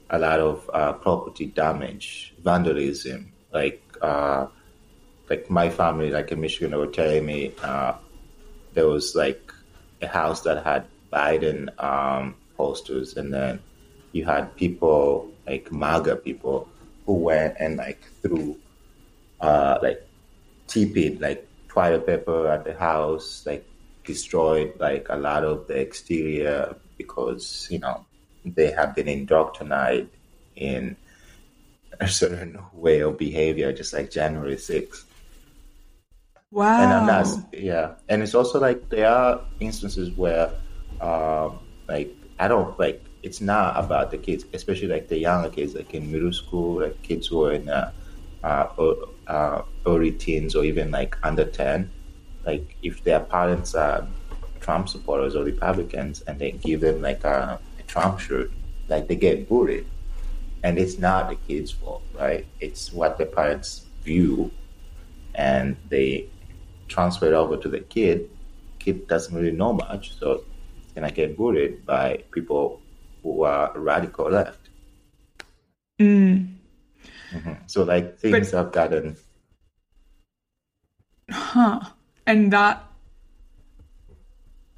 [0.08, 3.32] a lot of uh, property damage, vandalism.
[3.52, 4.46] Like uh,
[5.28, 7.94] like my family, like in Michigan, they were telling me uh,
[8.74, 9.52] there was like
[10.00, 13.60] a house that had Biden um, posters, and then
[14.12, 16.68] you had people like MAGA people
[17.06, 18.56] who went and like threw
[19.40, 20.06] uh, like
[20.68, 23.66] TP'd like toilet paper at the house, like
[24.04, 28.04] destroyed like a lot of the exterior because you know
[28.44, 30.10] they have been indoctrinated
[30.56, 30.96] in
[32.00, 35.04] a certain way of behavior, just like January 6th.
[36.50, 36.98] Wow.
[36.98, 40.50] And that's yeah, and it's also like there are instances where,
[41.00, 45.74] um, like I don't like it's not about the kids, especially like the younger kids,
[45.74, 47.92] like in middle school, like kids who are in uh,
[48.42, 48.66] uh,
[49.26, 51.90] uh, early teens or even like under 10.
[52.46, 54.06] Like if their parents are
[54.60, 58.50] Trump supporters or Republicans and they give them like a, a Trump shirt,
[58.88, 59.86] like they get bullied.
[60.62, 62.46] And it's not the kid's fault, right?
[62.60, 64.50] It's what the parents view
[65.34, 66.28] and they
[66.88, 68.28] transfer it over to the kid.
[68.78, 70.44] Kid doesn't really know much, so
[70.82, 72.80] it's gonna get bullied by people
[73.22, 74.68] who are radical left.
[76.00, 76.54] Mm.
[77.32, 77.52] Mm-hmm.
[77.66, 79.16] So like things but, have gotten.
[81.30, 81.80] Huh.
[82.26, 82.84] And that.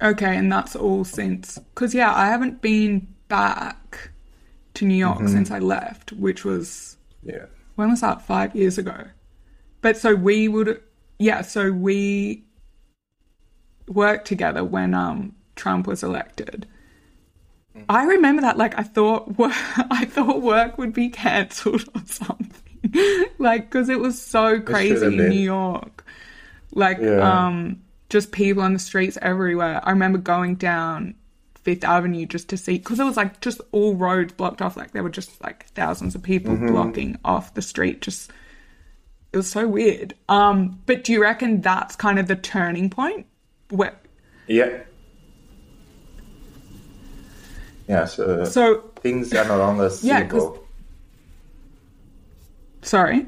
[0.01, 1.57] Okay, and that's all since.
[1.57, 4.11] Because, yeah, I haven't been back
[4.73, 5.27] to New York mm-hmm.
[5.27, 6.97] since I left, which was.
[7.23, 7.45] Yeah.
[7.75, 8.21] When was that?
[8.21, 9.05] Five years ago.
[9.81, 10.81] But so we would.
[11.19, 12.43] Yeah, so we
[13.87, 16.67] worked together when um Trump was elected.
[17.89, 18.57] I remember that.
[18.57, 19.53] Like, I thought, work,
[19.91, 23.25] I thought work would be cancelled or something.
[23.39, 26.05] like, because it was so crazy in New York.
[26.71, 27.47] Like, yeah.
[27.47, 29.81] um, just people on the streets everywhere.
[29.83, 31.15] I remember going down
[31.55, 34.77] Fifth Avenue just to see, because it was like just all roads blocked off.
[34.77, 36.67] Like, there were just like thousands of people mm-hmm.
[36.67, 38.01] blocking off the street.
[38.01, 38.31] Just,
[39.31, 40.13] it was so weird.
[40.29, 43.25] Um, but do you reckon that's kind of the turning point?
[43.69, 43.97] Where,
[44.47, 44.83] yeah,
[47.87, 50.59] yeah, so, so things are no longer civil.
[52.83, 53.27] Yeah, sorry?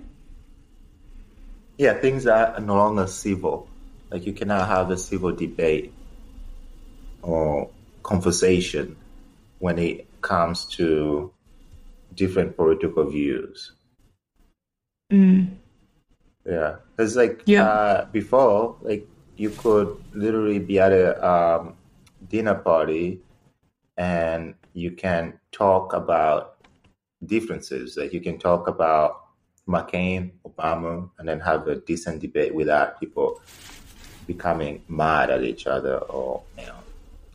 [1.77, 3.67] Yeah, things are no longer civil.
[4.09, 5.91] Like you cannot have a civil debate
[7.21, 7.69] or
[8.03, 8.95] conversation
[9.59, 11.31] when it comes to
[12.13, 13.73] different political views.
[15.11, 15.57] Mm.
[16.45, 17.63] Yeah, because like yeah.
[17.63, 21.73] Uh, before, like you could literally be at a um,
[22.29, 23.19] dinner party
[23.97, 26.57] and you can talk about
[27.25, 27.97] differences.
[27.97, 29.21] Like you can talk about
[29.67, 33.41] McCain, Obama, and then have a decent debate without people
[34.27, 36.79] becoming mad at each other or you know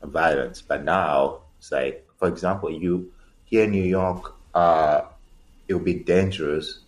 [0.03, 0.63] violence.
[0.63, 3.13] But now it's like, for example, you
[3.45, 5.03] here in New York, uh,
[5.67, 6.81] it would be dangerous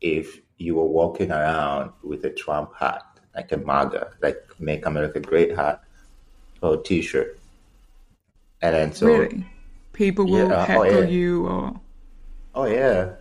[0.00, 3.02] if you were walking around with a Trump hat,
[3.34, 5.82] like a MAGA, like Make America Great hat
[6.62, 7.38] or T-shirt
[8.64, 9.46] and then so really?
[9.92, 11.06] people will yeah, oh, heckle oh, yeah.
[11.06, 11.80] you or
[12.54, 13.12] oh yeah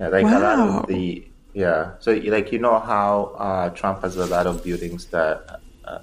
[0.00, 0.38] yeah like wow.
[0.38, 4.46] a lot of the yeah so like you know how uh, trump has a lot
[4.46, 5.98] of buildings that uh,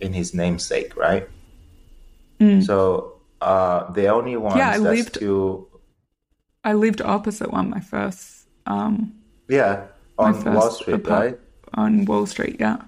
[0.00, 1.28] in his namesake right
[2.40, 2.64] mm.
[2.64, 5.66] so uh, the only ones yeah, I lived, to
[6.62, 9.12] I lived opposite one my first um
[9.48, 9.86] yeah
[10.18, 11.38] on Wall Street right
[11.74, 12.78] on Wall Street yeah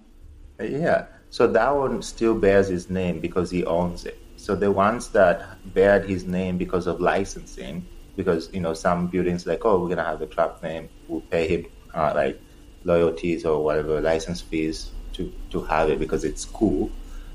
[0.59, 4.19] yeah so that one still bears his name because he owns it.
[4.37, 9.47] So the ones that bear his name because of licensing, because you know some buildings
[9.47, 12.39] like oh we're gonna have the Trump name, we'll pay him uh, like
[12.85, 16.91] loyalties or whatever license fees to to have it because it's cool.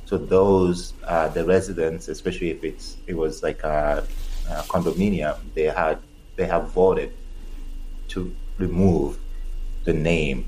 [0.05, 4.05] So those uh, the residents, especially if it's it was like a,
[4.47, 5.97] a condominium, they had
[6.35, 7.13] they have voted
[8.09, 9.17] to remove
[9.85, 10.47] the name.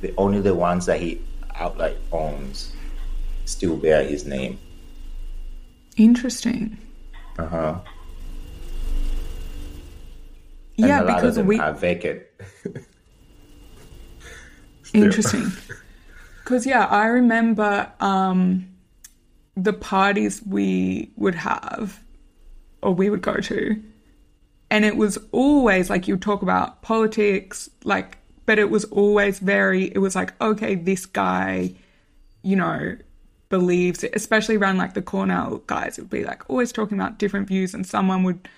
[0.00, 1.20] The only the ones that he
[1.58, 2.72] outright phones
[3.44, 4.58] still bear his name.
[5.96, 6.78] Interesting.
[7.38, 7.78] Uh huh.
[10.76, 12.22] Yeah, because we are vacant.
[14.94, 15.52] Interesting.
[16.44, 18.70] Because yeah, I remember um,
[19.54, 22.02] the parties we would have,
[22.80, 23.82] or we would go to,
[24.70, 28.16] and it was always like you talk about politics, like,
[28.48, 29.92] but it was always very.
[29.94, 31.74] It was like, okay, this guy,
[32.40, 32.96] you know,
[33.50, 35.98] believes it, especially around like the Cornell guys.
[35.98, 38.48] It would be like always talking about different views, and someone would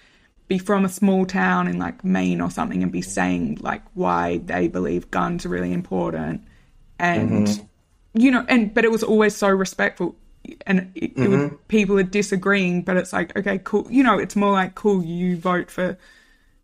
[0.46, 4.38] be from a small town in like Maine or something and be saying like why
[4.38, 6.44] they believe guns are really important
[6.98, 7.66] and mm-hmm.
[8.14, 10.16] you know and but it was always so respectful
[10.66, 11.22] and it, mm-hmm.
[11.22, 11.54] it would, mm-hmm.
[11.68, 15.36] people are disagreeing but it's like okay cool you know it's more like cool you
[15.36, 15.96] vote for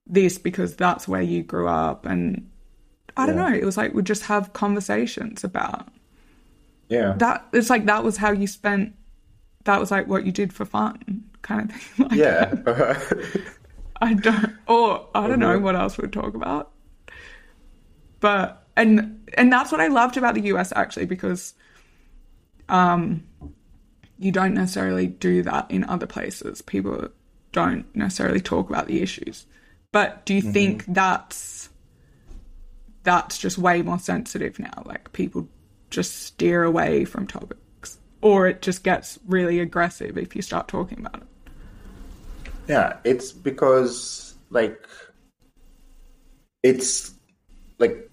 [0.05, 2.51] this because that's where you grew up and
[3.17, 3.27] I yeah.
[3.27, 5.89] don't know it was like we just have conversations about
[6.89, 8.95] yeah that it's like that was how you spent
[9.65, 12.55] that was like what you did for fun kind of thing like yeah
[14.01, 15.61] I don't, or I don't know uh-huh.
[15.61, 16.73] what else we'd talk about.
[18.21, 21.55] But and and that's what I loved about the US actually because,
[22.69, 23.25] um,
[24.19, 26.63] you don't necessarily do that in other places.
[26.63, 27.09] People
[27.53, 29.47] don't necessarily talk about the issues.
[29.93, 30.53] But do you mm-hmm.
[30.53, 31.69] think that's
[33.07, 34.83] that's just way more sensitive now?
[34.85, 35.49] Like people
[35.91, 40.99] just steer away from topics, or it just gets really aggressive if you start talking
[40.99, 41.29] about it.
[42.67, 44.87] Yeah, it's because like
[46.65, 47.15] it's
[47.79, 48.11] like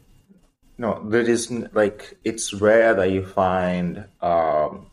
[0.78, 4.86] no, there is like it's rare that you find um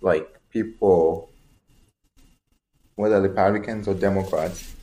[0.00, 1.30] like people
[2.96, 4.74] whether Republicans or Democrats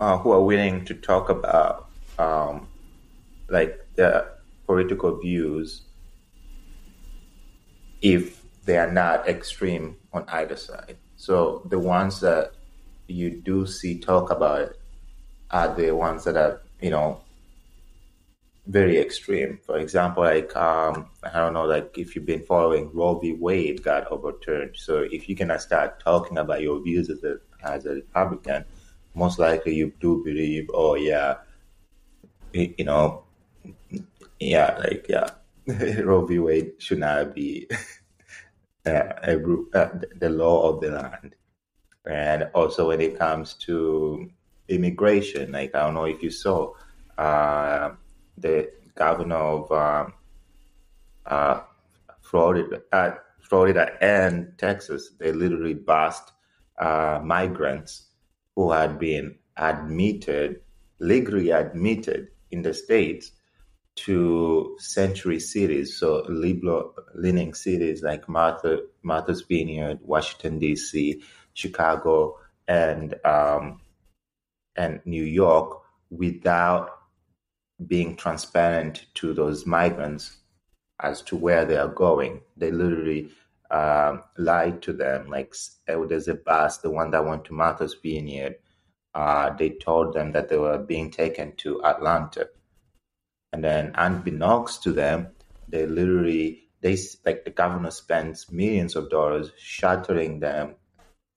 [0.00, 1.88] uh, who are willing to talk about
[2.18, 2.68] um,
[3.48, 4.30] like their
[4.66, 5.82] political views
[8.02, 10.96] if they are not extreme on either side.
[11.16, 12.52] So the ones that
[13.06, 14.74] you do see talk about
[15.50, 17.20] are the ones that are, you know,
[18.66, 19.58] very extreme.
[19.64, 23.34] For example, like um, I don't know, like if you've been following Roe v.
[23.34, 24.76] Wade got overturned.
[24.76, 28.64] So if you cannot start talking about your views as a as a Republican,
[29.14, 31.36] most likely you do believe, oh yeah,
[32.54, 33.24] you know,
[34.38, 35.30] yeah, like yeah,
[36.02, 36.38] Roe v.
[36.38, 37.68] Wade should not be
[38.86, 39.36] uh, a,
[39.74, 41.34] uh, the law of the land.
[42.06, 44.30] And also when it comes to
[44.68, 46.72] immigration, like I don't know if you saw
[47.16, 47.92] uh,
[48.38, 50.12] the governor of um,
[51.26, 51.60] uh,
[52.20, 56.32] Florida, uh, Florida and Texas, they literally bused
[56.78, 58.08] uh, migrants
[58.54, 60.60] who had been admitted,
[60.98, 63.32] legally admitted in the states
[63.96, 73.14] to sanctuary cities, so liberal leaning cities like Martha, Martha's Vineyard, Washington D.C., Chicago, and
[73.24, 73.80] um,
[74.76, 75.80] and New York,
[76.10, 76.90] without
[77.86, 80.38] being transparent to those migrants
[81.00, 82.40] as to where they are going.
[82.56, 83.30] They literally
[83.70, 85.28] uh, lied to them.
[85.28, 85.54] Like
[85.88, 88.56] oh, there's a bus, the one that went to Martha's Vineyard.
[89.14, 92.48] Uh, they told them that they were being taken to Atlanta
[93.54, 95.28] and then unbeknownst to them,
[95.68, 100.74] they literally they like the governor spends millions of dollars shuttling them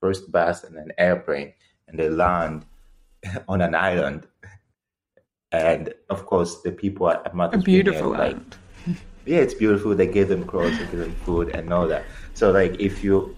[0.02, 1.54] first bus and an airplane,
[1.88, 2.66] and they land
[3.48, 4.26] on an island.
[5.52, 8.42] And of course, the people at Martha's a beautiful Vineyard,
[8.88, 8.98] like,
[9.28, 9.94] yeah, it's beautiful.
[9.94, 12.04] They gave them clothes, they give them food, and all that.
[12.34, 13.37] So, like, if you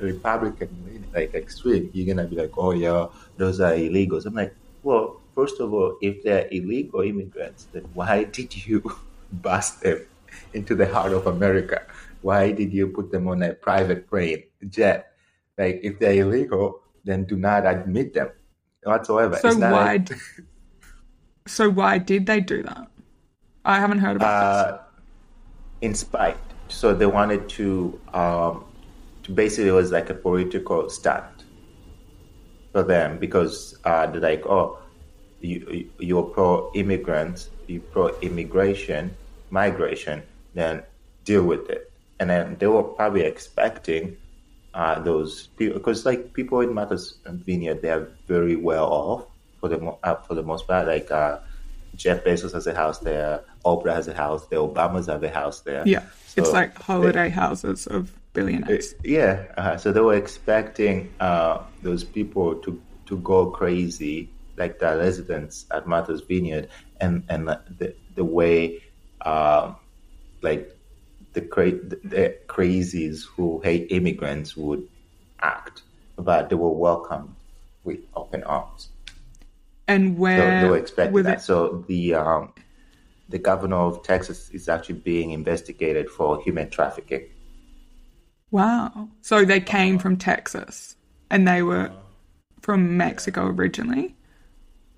[0.00, 0.68] Republican,
[1.14, 4.26] like extreme, you're gonna be like, oh yeah, those are illegals.
[4.26, 8.82] I'm like, well, first of all, if they're illegal immigrants, then why did you
[9.32, 10.00] bust them
[10.52, 11.82] into the heart of America?
[12.22, 15.12] Why did you put them on a private plane jet?
[15.56, 18.30] Like, if they're illegal, then do not admit them
[18.82, 19.36] whatsoever.
[19.36, 19.96] So why?
[19.96, 20.10] Like...
[21.46, 22.88] so why did they do that?
[23.64, 24.80] I haven't heard about uh, this.
[25.80, 26.36] In spite,
[26.68, 28.67] so they wanted to, um, to
[29.34, 31.44] basically it was like a political stunt
[32.72, 34.78] for them because uh, they're like, oh,
[35.40, 39.14] you, you're pro immigrant, you're pro immigration,
[39.50, 40.22] migration,
[40.54, 40.82] then
[41.24, 41.92] deal with it.
[42.20, 44.16] And then they were probably expecting
[44.74, 49.24] uh, those people because like people in Martha's Vineyard, they are very well off
[49.60, 50.86] for the uh, for the most part.
[50.86, 51.38] Like uh,
[51.94, 55.60] Jeff Bezos has a house there, Oprah has a house there, Obama's have a house
[55.60, 55.84] there.
[55.86, 58.94] Yeah, so it's like holiday they, houses of billionaires.
[59.04, 64.96] Yeah, uh, so they were expecting uh, those people to to go crazy, like the
[64.96, 66.68] residents at Martha's Vineyard,
[67.00, 68.82] and and the the way,
[69.22, 69.72] uh,
[70.42, 70.74] like
[71.32, 74.88] the, cra- the crazies who hate immigrants would
[75.40, 75.82] act,
[76.16, 77.34] but they were welcomed
[77.84, 78.88] with open arms.
[79.86, 81.38] And where so they were expecting that.
[81.38, 81.40] It?
[81.40, 82.52] So the um,
[83.28, 87.26] the governor of Texas is actually being investigated for human trafficking.
[88.50, 89.08] Wow!
[89.20, 90.96] So they came from Texas,
[91.30, 91.90] and they were
[92.60, 94.16] from Mexico originally,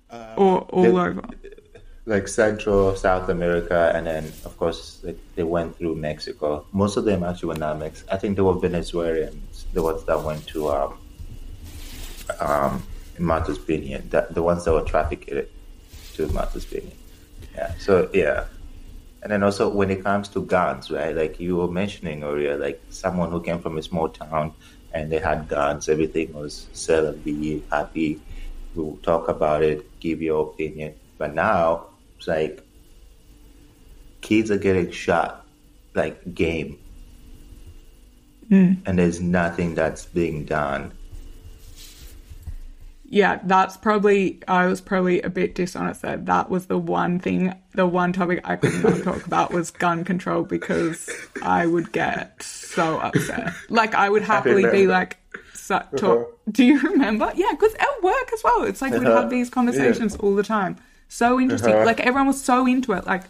[0.09, 1.23] uh, or all they, over
[2.05, 6.65] like Central, South America, and then of course like, they went through Mexico.
[6.71, 8.13] Most of them actually were not Mexican.
[8.13, 10.97] I think they were Venezuelans, the ones that went to um,
[12.39, 12.83] um,
[13.17, 16.25] Vineyard, that, the ones that were trafficked to
[16.65, 16.93] Vineyard.
[17.55, 17.71] Yeah.
[17.77, 18.45] So yeah,
[19.21, 21.15] and then also when it comes to guns, right?
[21.15, 24.53] Like you were mentioning earlier, like someone who came from a small town
[24.93, 28.19] and they had guns, everything was sell and be happy.
[28.73, 30.95] We'll talk about it, give your opinion.
[31.17, 32.63] But now it's like
[34.21, 35.45] kids are getting shot
[35.93, 36.79] like game.
[38.49, 38.81] Mm.
[38.85, 40.93] And there's nothing that's being done.
[43.13, 46.15] Yeah, that's probably I was probably a bit dishonest there.
[46.15, 50.05] That was the one thing the one topic I could not talk about was gun
[50.05, 51.09] control because
[51.43, 53.53] I would get so upset.
[53.69, 55.17] Like I would happily be like
[55.53, 56.23] so, talk, uh-huh.
[56.51, 57.33] do you remember?
[57.35, 58.63] Yeah, because at work as well.
[58.63, 60.25] It's like we'd have these conversations yeah.
[60.25, 60.77] all the time.
[61.09, 61.73] So interesting.
[61.73, 61.85] Uh-huh.
[61.85, 63.05] Like everyone was so into it.
[63.05, 63.23] Like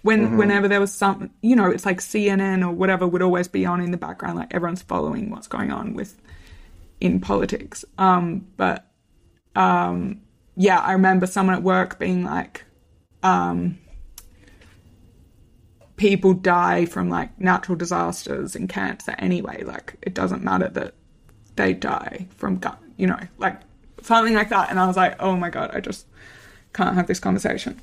[0.00, 0.38] when mm-hmm.
[0.38, 3.82] whenever there was some, you know, it's like CNN or whatever would always be on
[3.82, 4.38] in the background.
[4.38, 6.18] Like everyone's following what's going on with
[6.98, 7.84] in politics.
[7.98, 8.87] Um, but
[9.54, 10.20] um,
[10.56, 12.64] yeah, I remember someone at work being like,
[13.22, 13.78] um,
[15.96, 19.62] people die from like natural disasters and cancer anyway.
[19.64, 20.94] Like it doesn't matter that
[21.56, 23.60] they die from gun, you know, like
[24.02, 24.70] something like that.
[24.70, 26.06] And I was like, oh my god, I just
[26.72, 27.80] can't have this conversation.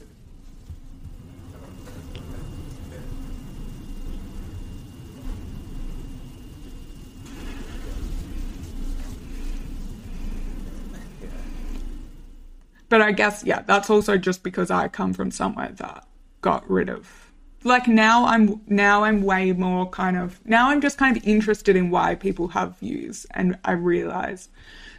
[12.89, 16.07] But I guess, yeah, that's also just because I come from somewhere that
[16.41, 17.31] got rid of.
[17.63, 21.75] Like now I'm now I'm way more kind of now I'm just kind of interested
[21.75, 24.49] in why people have views and I realize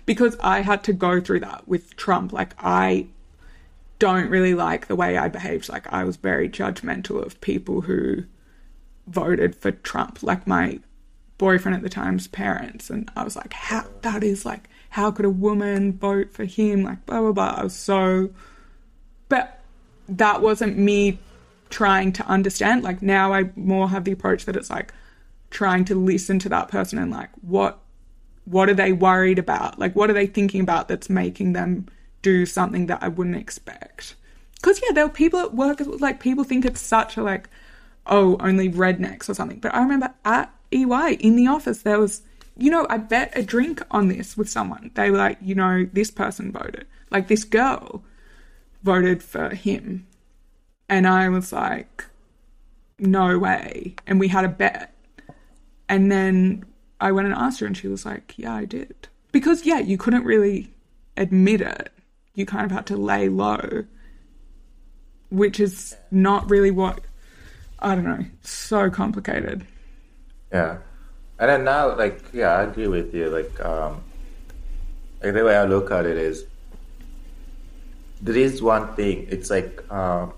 [0.04, 2.32] because I had to go through that with Trump.
[2.32, 3.06] Like I
[3.98, 5.68] don't really like the way I behaved.
[5.68, 8.24] Like I was very judgmental of people who
[9.06, 10.80] voted for Trump, like my
[11.38, 15.24] boyfriend at the time's parents, and I was like, how that is like, how could
[15.24, 16.82] a woman vote for him?
[16.82, 17.54] Like blah blah blah.
[17.58, 18.30] I was so,
[19.28, 19.60] but
[20.08, 21.18] that wasn't me
[21.70, 22.82] trying to understand.
[22.82, 24.92] Like now I more have the approach that it's like
[25.50, 27.78] trying to listen to that person and like what
[28.44, 29.78] what are they worried about?
[29.78, 31.86] Like what are they thinking about that's making them
[32.26, 34.16] do something that I wouldn't expect.
[34.56, 37.48] Because, yeah, there were people at work, like, people think it's such a, like,
[38.04, 39.60] oh, only rednecks or something.
[39.60, 42.22] But I remember at EY in the office, there was,
[42.56, 44.90] you know, I bet a drink on this with someone.
[44.94, 46.86] They were like, you know, this person voted.
[47.10, 48.02] Like, this girl
[48.82, 50.06] voted for him.
[50.88, 52.04] And I was like,
[52.98, 53.94] no way.
[54.06, 54.94] And we had a bet.
[55.88, 56.64] And then
[57.00, 59.08] I went and asked her, and she was like, yeah, I did.
[59.32, 60.72] Because, yeah, you couldn't really
[61.16, 61.92] admit it
[62.36, 63.84] you kind of had to lay low,
[65.30, 67.00] which is not really what
[67.80, 68.24] I don't know.
[68.42, 69.66] So complicated.
[70.52, 70.78] Yeah,
[71.38, 73.28] and then now, like, yeah, I agree with you.
[73.28, 74.02] Like, um,
[75.22, 76.44] like the way I look at it is,
[78.20, 79.26] there is one thing.
[79.30, 80.32] It's like, um,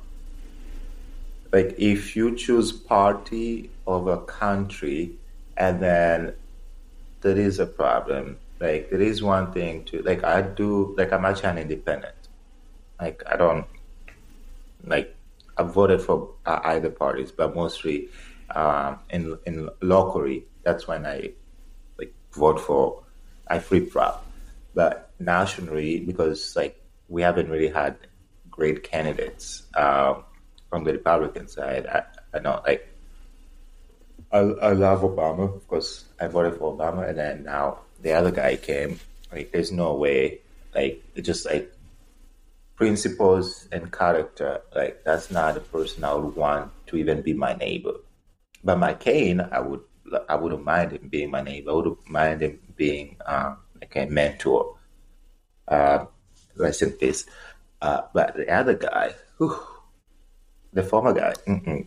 [1.53, 5.13] like if you choose party over country,
[5.57, 6.35] and then
[7.21, 11.25] there is a problem like there is one thing to like I do like I'm
[11.25, 12.15] actually an independent.
[13.01, 13.67] Like I don't
[14.85, 15.15] like
[15.57, 18.09] I voted for uh, either parties, but mostly
[18.55, 21.33] um, in in locally that's when I
[21.99, 23.03] like vote for
[23.49, 24.25] I flip flop.
[24.75, 27.97] But nationally, because like we haven't really had
[28.51, 30.25] great candidates um,
[30.69, 32.03] from the Republican side, I,
[32.37, 32.87] I know like
[34.31, 35.57] I, I love Obama.
[35.57, 39.01] Of course, I voted for Obama, and then now the other guy came,
[39.33, 40.41] like there's no way,
[40.75, 41.73] like it just like
[42.77, 47.55] principles and character, like that's not the person I would want to even be my
[47.55, 47.95] neighbor.
[48.63, 49.81] But McCain, I would
[50.29, 51.71] I wouldn't mind him being my neighbor.
[51.71, 54.77] I wouldn't mind him being uh, like a mentor.
[55.67, 56.07] Uh,
[56.57, 57.27] rest in peace.
[57.81, 59.59] Uh, but the other guy, whew,
[60.73, 61.87] the former guy, mm-mm.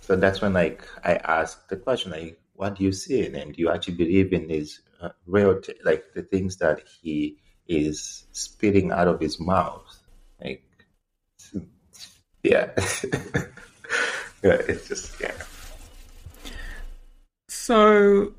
[0.00, 3.52] so that's when like I asked the question like, what do you see in him?
[3.52, 7.36] Do you actually believe in his uh, real, t- like the things that he
[7.68, 9.84] is spitting out of his mouth?
[10.42, 10.64] Like,
[12.42, 12.70] yeah,
[14.42, 15.34] yeah, it's just yeah.
[17.64, 18.34] So,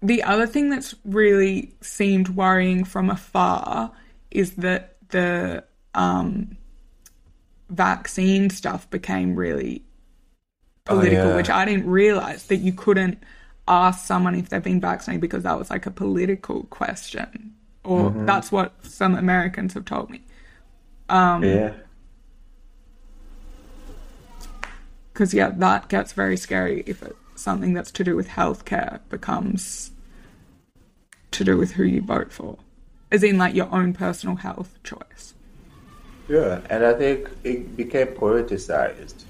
[0.00, 3.90] the other thing that's really seemed worrying from afar
[4.30, 6.56] is that the um,
[7.68, 9.82] vaccine stuff became really
[10.84, 11.36] political, oh, yeah.
[11.36, 13.20] which I didn't realize that you couldn't
[13.66, 18.24] ask someone if they've been vaccinated because that was like a political question, or mm-hmm.
[18.24, 20.22] that's what some Americans have told me.
[21.08, 21.72] Um, yeah.
[25.12, 29.90] Because yeah, that gets very scary if it's something that's to do with healthcare becomes
[31.30, 32.58] to do with who you vote for,
[33.10, 35.34] as in like your own personal health choice.
[36.28, 39.24] Yeah, and I think it became politicized.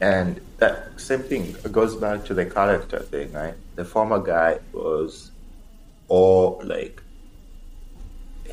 [0.00, 3.54] And that same thing goes back to the character thing, right?
[3.74, 5.32] The former guy was
[6.06, 7.02] all like,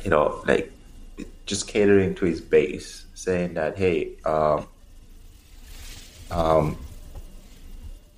[0.04, 0.72] you know, like
[1.46, 4.66] just catering to his base, saying that, hey, um,
[6.30, 6.76] um,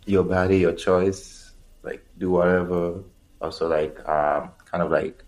[0.09, 1.53] your body, your choice,
[1.83, 3.05] like do whatever.
[3.41, 5.25] Also, like, um, kind of like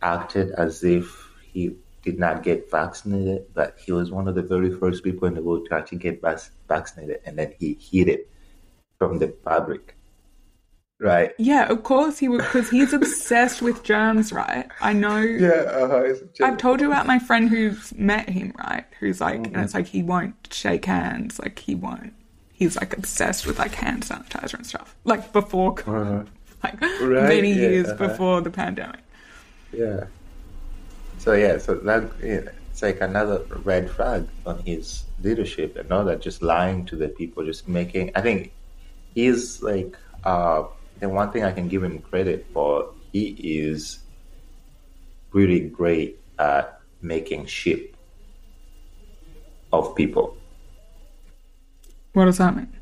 [0.00, 4.72] acted as if he did not get vaccinated, but he was one of the very
[4.76, 6.20] first people in the world to actually get
[6.68, 8.28] vaccinated, and then he hid it
[8.98, 9.96] from the public.
[10.98, 11.32] Right.
[11.38, 14.68] Yeah, of course he would, because he's obsessed with germs, right?
[14.80, 15.20] I know.
[15.20, 18.84] Yeah, uh-huh, I've told you about my friend who's met him, right?
[19.00, 19.54] Who's like, mm-hmm.
[19.54, 22.14] and it's like he won't shake hands, like he won't.
[22.62, 26.22] He's like obsessed with like hand sanitizer and stuff, like before, uh-huh.
[26.62, 27.26] like right?
[27.26, 28.06] many yeah, years uh-huh.
[28.06, 29.00] before the pandemic.
[29.72, 30.04] Yeah.
[31.18, 36.04] So yeah, so that yeah, it's like another red flag on his leadership and all
[36.04, 38.12] that, just lying to the people, just making.
[38.14, 38.52] I think
[39.12, 40.62] he's like uh,
[41.00, 42.94] the one thing I can give him credit for.
[43.12, 43.34] He
[43.66, 43.98] is
[45.32, 47.96] really great at making ship
[49.72, 50.36] of people.
[52.12, 52.72] What does that mean?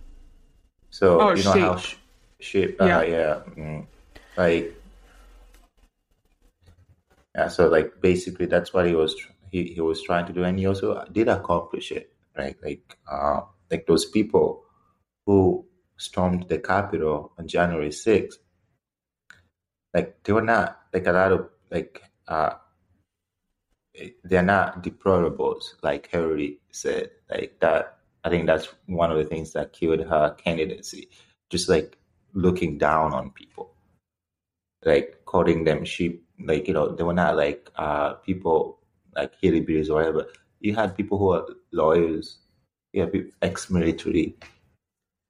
[0.91, 1.97] So oh, you know how sh-
[2.41, 3.87] ship, uh, yeah, yeah, mm,
[4.37, 4.75] like
[7.35, 9.15] yeah, so like basically that's what he was
[9.53, 12.57] he, he was trying to do, and he also did accomplish it, right?
[12.63, 14.65] Like uh, like those people
[15.27, 15.65] who
[15.97, 18.41] stormed the Capitol on January sixth,
[19.95, 22.55] like they were not like a lot of like uh,
[24.25, 27.11] they're not deplorables, like Hillary said.
[27.31, 31.09] Like that, I think that's one of the things that killed her candidacy.
[31.49, 31.97] Just like
[32.33, 33.75] looking down on people,
[34.85, 38.79] like calling them sheep like you know they were not like uh people
[39.17, 40.27] like hillbillies or whatever.
[40.61, 42.39] You had people who are lawyers,
[42.93, 44.37] you have ex-military,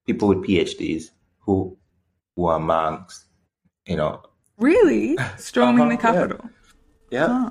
[0.06, 1.76] people with PhDs who
[2.36, 3.26] who are monks,
[3.86, 4.22] you know.
[4.58, 6.50] Really, storming uh-huh, the Capitol.
[7.10, 7.20] Yeah.
[7.20, 7.26] Yeah.
[7.26, 7.50] Huh.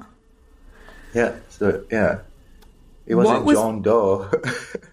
[1.13, 1.35] yeah.
[1.49, 2.19] So yeah,
[3.05, 4.29] it wasn't was, John Doe.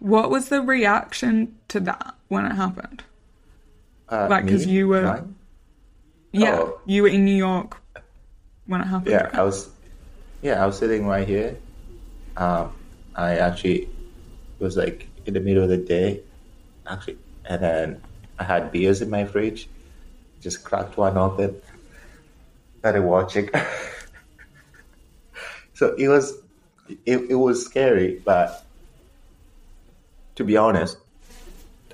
[0.00, 3.04] what was the reaction to that when it happened?
[4.08, 5.24] Uh, like, because you were.
[6.32, 6.80] Yeah, oh.
[6.86, 7.76] you were in New York
[8.66, 9.10] when it happened.
[9.10, 9.70] Yeah, I was.
[10.42, 11.56] Yeah, I was sitting right here.
[12.36, 12.72] Um,
[13.14, 13.88] I actually
[14.58, 16.20] was like in the middle of the day,
[16.86, 18.02] actually, and then
[18.38, 19.68] I had beers in my fridge.
[20.40, 21.60] Just cracked one open,
[22.78, 23.50] started watching.
[25.74, 26.32] so it was,
[27.04, 28.64] it, it was scary, but
[30.40, 30.96] to be honest,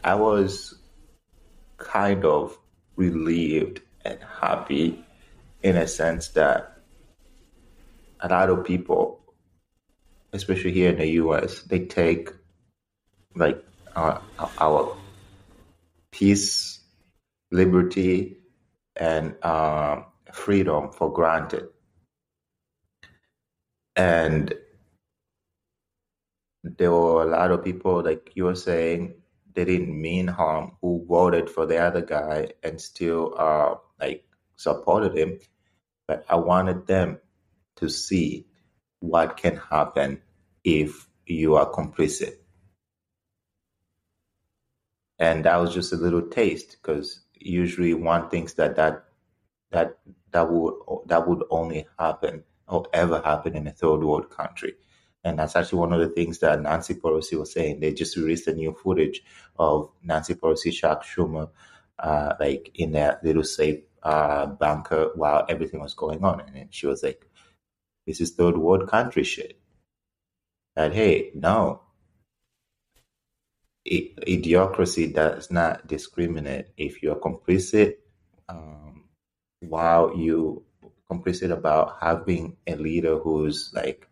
[0.04, 0.78] I was
[1.78, 2.56] kind of
[2.94, 5.04] relieved and happy
[5.64, 6.78] in a sense that
[8.20, 9.20] a lot of people,
[10.32, 12.30] especially here in the US, they take
[13.34, 13.64] like
[13.96, 14.22] our,
[14.60, 14.96] our
[16.12, 16.78] peace,
[17.50, 18.36] liberty,
[18.94, 21.66] and uh, freedom for granted.
[23.96, 24.54] And
[26.78, 29.14] there were a lot of people, like you were saying,
[29.54, 34.24] they didn't mean harm, who voted for the other guy and still uh, like
[34.56, 35.38] supported him
[36.06, 37.18] but I wanted them
[37.76, 38.46] to see
[39.00, 40.22] what can happen
[40.64, 42.34] if you are complicit.
[45.18, 49.04] And that was just a little taste because usually one thinks that that
[49.70, 49.98] that
[50.30, 50.74] that would
[51.06, 54.74] that would only happen or ever happen in a third world country.
[55.26, 57.80] And that's actually one of the things that Nancy Pelosi was saying.
[57.80, 59.24] They just released a new footage
[59.58, 61.50] of Nancy Pelosi, Chuck Schumer,
[61.98, 66.42] uh, like in a little safe uh, banker while everything was going on.
[66.54, 67.26] And she was like,
[68.06, 69.58] this is third world country shit.
[70.76, 71.80] And hey, no.
[73.84, 76.66] idiocracy does not discriminate.
[76.76, 77.94] If you're complicit,
[78.48, 79.06] um,
[79.58, 80.62] while you
[81.10, 84.08] complicit about having a leader who's like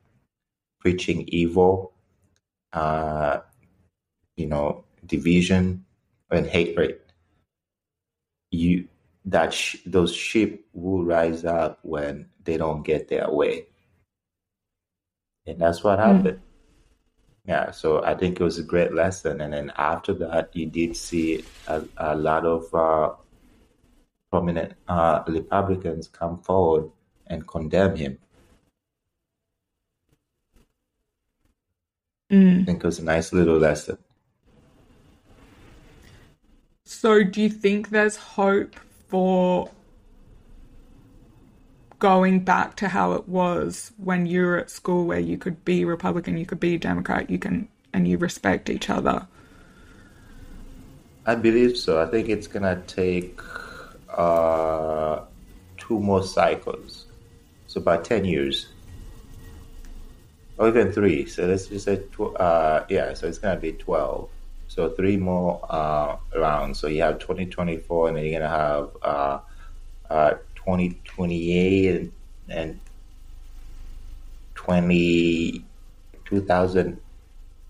[0.85, 1.93] preaching evil,
[2.75, 3.41] uh,
[4.37, 5.85] you know, division
[6.31, 7.01] and hatred,
[8.51, 8.87] you
[9.25, 13.67] that sh- those sheep will rise up when they don't get their way,
[15.47, 16.05] and that's what hmm.
[16.05, 16.39] happened.
[16.39, 16.51] Mm.
[17.47, 20.97] Yeah, so I think it was a great lesson, and then after that, you did
[20.97, 23.15] see a, a lot of uh,
[24.31, 26.91] prominent uh, Republicans come forward
[27.27, 28.19] and condemn him.
[32.35, 32.63] Mm.
[32.63, 33.97] I think it was a nice little lesson.
[36.85, 38.75] So, do you think there's hope
[39.09, 39.71] for
[42.01, 45.85] going back to how it was when you were at school, where you could be
[45.85, 49.29] Republican, you could be Democrat, you can, and you respect each other?
[51.25, 52.03] I believe so.
[52.03, 53.41] I think it's gonna take
[54.11, 55.21] uh,
[55.79, 57.07] two more cycles,
[57.69, 58.74] so about ten years,
[60.59, 61.27] or even three.
[61.27, 63.15] So let's just say, tw- uh, yeah.
[63.15, 64.29] So it's gonna be twelve.
[64.69, 66.81] So three more uh, rounds.
[66.81, 69.39] So you have 2024, and then you're gonna have uh,
[70.11, 72.13] uh, 2028 and,
[72.49, 72.81] and
[74.55, 75.65] 20
[76.25, 77.01] 2000.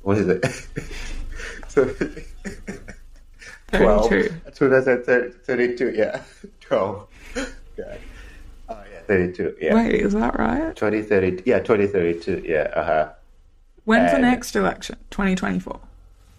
[0.02, 0.44] What is it?
[1.68, 1.84] so
[3.72, 4.10] 12.
[4.54, 5.92] 2032.
[5.94, 6.22] Yeah,
[6.60, 7.06] 12.
[7.76, 7.98] God.
[9.08, 9.56] Oh yeah, 32.
[9.60, 9.74] Yeah.
[9.74, 10.74] Wait, is that right?
[10.76, 11.42] 2030.
[11.46, 12.42] Yeah, 2032.
[12.46, 12.70] Yeah.
[12.74, 13.12] Uh huh.
[13.84, 14.96] When's and, the next election?
[15.10, 15.80] 2024.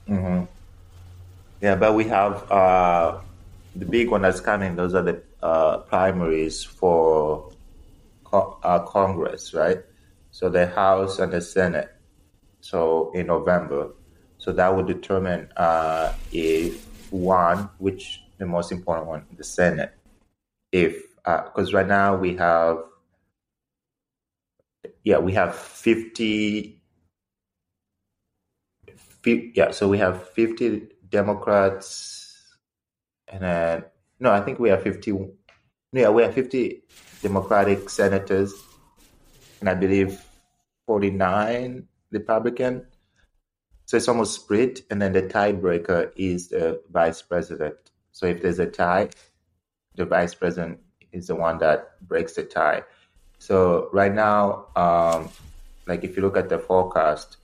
[0.09, 0.45] Mm-hmm.
[1.61, 3.19] Yeah, but we have uh,
[3.75, 4.75] the big one that's coming.
[4.75, 7.51] Those are the uh, primaries for
[8.23, 9.79] co- uh, Congress, right?
[10.31, 11.91] So the House and the Senate.
[12.61, 13.91] So in November,
[14.37, 19.93] so that will determine uh, if one, which the most important one, the Senate,
[20.71, 22.77] if because uh, right now we have,
[25.03, 26.81] yeah, we have fifty.
[29.25, 32.57] Yeah, so we have 50 Democrats,
[33.27, 33.85] and then
[34.19, 35.17] no, I think we have fifty.
[35.91, 36.83] Yeah, we have fifty
[37.23, 38.53] Democratic senators,
[39.59, 40.21] and I believe
[40.85, 42.85] forty nine Republican.
[43.87, 47.77] So it's almost split, and then the tiebreaker is the vice president.
[48.11, 49.09] So if there's a tie,
[49.95, 50.79] the vice president
[51.15, 52.83] is the one that breaks the tie.
[53.39, 55.29] So right now, um,
[55.87, 57.37] like if you look at the forecast,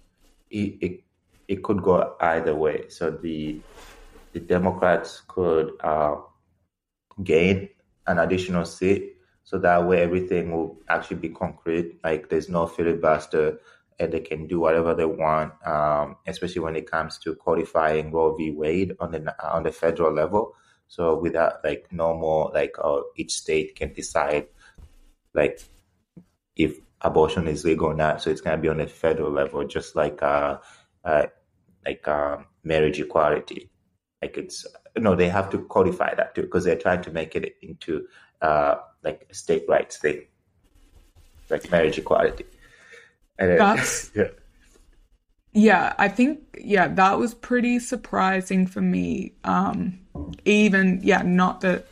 [0.49, 1.03] it, it
[1.47, 2.89] it could go either way.
[2.89, 3.61] So the
[4.33, 6.15] the Democrats could uh,
[7.23, 7.69] gain
[8.07, 11.99] an additional seat, so that way everything will actually be concrete.
[12.03, 13.59] Like there's no filibuster,
[13.99, 15.53] and they can do whatever they want.
[15.65, 18.51] Um, especially when it comes to codifying Roe v.
[18.51, 20.55] Wade on the on the federal level.
[20.91, 24.47] So without like no more like uh, each state can decide
[25.33, 25.61] like
[26.57, 28.21] if abortion is legal or not.
[28.21, 30.57] So it's gonna be on the federal level, just like uh,
[31.05, 31.27] uh
[31.85, 33.69] like um, marriage equality.
[34.21, 34.67] Like it's
[34.97, 38.05] no, they have to codify that too because they're trying to make it into
[38.41, 40.25] uh, like a state rights thing,
[41.49, 42.47] like marriage equality.
[43.39, 44.31] And That's yeah.
[45.53, 49.33] Yeah, I think yeah, that was pretty surprising for me.
[49.43, 49.99] Um
[50.45, 51.87] even yeah, not that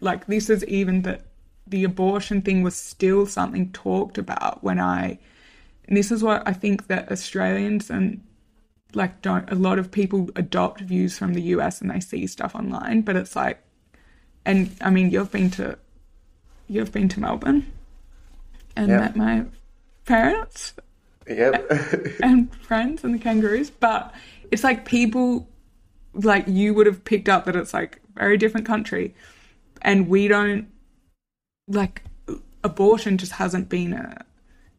[0.00, 1.26] like this is even that
[1.66, 5.18] the abortion thing was still something talked about when I
[5.86, 8.22] and this is what I think that Australians and
[8.94, 12.54] like don't a lot of people adopt views from the US and they see stuff
[12.54, 13.62] online, but it's like
[14.44, 15.78] and I mean you've been to
[16.68, 17.72] you've been to Melbourne
[18.76, 19.00] and yep.
[19.00, 19.44] met my
[20.04, 20.74] parents.
[21.28, 21.70] Yep.
[22.22, 23.70] and friends and the kangaroos.
[23.70, 24.14] But
[24.50, 25.48] it's like people
[26.14, 29.14] like you would have picked up that it's like very different country
[29.82, 30.68] and we don't
[31.66, 32.02] like
[32.62, 34.22] abortion just hasn't been uh,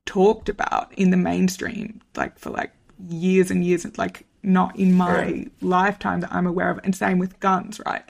[0.05, 2.71] talked about in the mainstream like for like
[3.09, 5.43] years and years, like not in my yeah.
[5.61, 6.79] lifetime that I'm aware of.
[6.83, 8.03] And same with guns, right?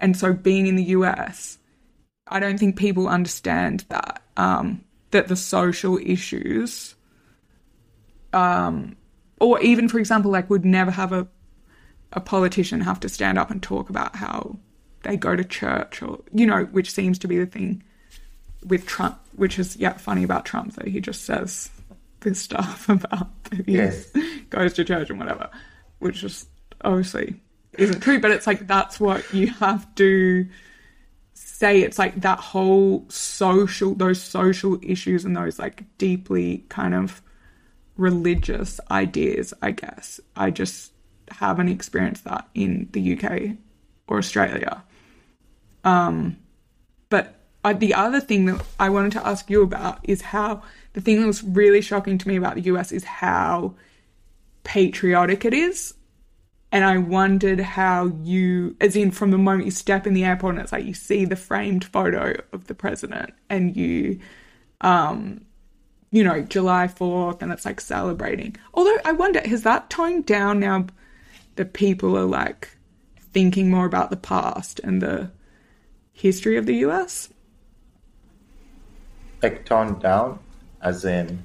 [0.00, 1.58] And so being in the US,
[2.28, 6.94] I don't think people understand that um, that the social issues,
[8.34, 8.96] um,
[9.40, 11.26] or even for example, like would never have a
[12.12, 14.56] a politician have to stand up and talk about how
[15.02, 17.82] they go to church or you know, which seems to be the thing
[18.64, 21.70] with Trump, which is yeah funny about Trump though he just says
[22.20, 23.28] this stuff about
[23.66, 24.10] yes.
[24.50, 25.48] goes to church and whatever,
[25.98, 26.48] which just
[26.82, 27.40] obviously
[27.78, 28.20] isn't true.
[28.20, 30.48] But it's like that's what you have to
[31.34, 37.22] say it's like that whole social, those social issues and those like deeply kind of
[37.96, 40.20] religious ideas, I guess.
[40.36, 40.92] I just
[41.30, 43.56] haven't experienced that in the UK
[44.06, 44.82] or Australia.
[45.84, 46.38] Um,
[47.08, 47.34] but
[47.64, 51.20] I, the other thing that I wanted to ask you about is how the thing
[51.20, 53.74] that was really shocking to me about the US is how
[54.64, 55.94] patriotic it is.
[56.72, 60.56] And I wondered how you, as in from the moment you step in the airport
[60.56, 64.18] and it's like you see the framed photo of the president and you,
[64.80, 65.44] um,
[66.14, 68.54] you know, July 4th and it's like celebrating.
[68.72, 70.86] Although I wonder, has that toned down now
[71.56, 72.70] that people are like
[73.32, 75.32] thinking more about the past and the
[76.12, 77.30] history of the US?
[79.42, 80.38] Like toned down,
[80.80, 81.42] as in.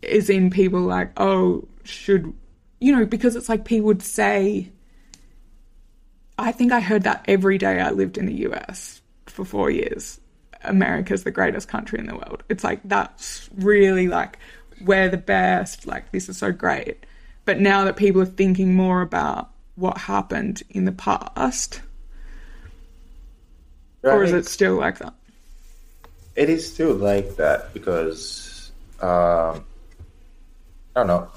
[0.00, 2.32] Is in people like, oh, should.
[2.80, 4.70] You know, because it's like people would say.
[6.38, 10.20] I think I heard that every day I lived in the US for four years.
[10.64, 12.42] America's the greatest country in the world.
[12.48, 14.38] It's like, that's really like,
[14.80, 15.86] we're the best.
[15.86, 17.04] Like, this is so great.
[17.44, 21.82] But now that people are thinking more about what happened in the past,
[24.02, 25.14] or is it still like that?
[26.36, 29.60] It is still like that because uh, I
[30.94, 31.28] don't know.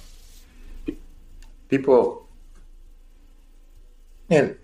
[1.70, 2.28] People,
[4.30, 4.56] and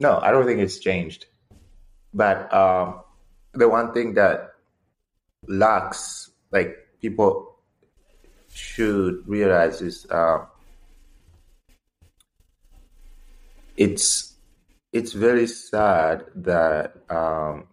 [0.00, 1.26] no, I don't think it's changed.
[2.12, 3.00] But um,
[3.58, 4.54] the one thing that
[5.46, 7.56] lacks, like people
[8.52, 10.44] should realize, is uh,
[13.76, 14.34] it's
[14.92, 17.66] it's very sad that um,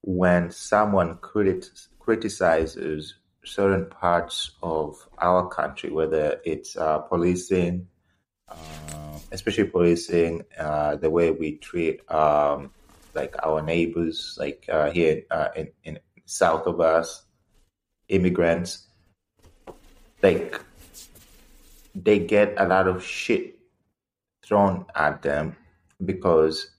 [0.00, 1.64] when someone critic-
[2.00, 3.14] criticizes
[3.44, 7.86] certain parts of our country, whether it's uh, policing,
[8.48, 12.70] uh, especially policing, uh, the way we treat um,
[13.14, 17.24] like our neighbors, like uh, here uh, in, in south of us,
[18.08, 18.88] immigrants,
[20.22, 20.60] like
[21.94, 23.58] they get a lot of shit
[24.44, 25.56] thrown at them
[26.04, 26.70] because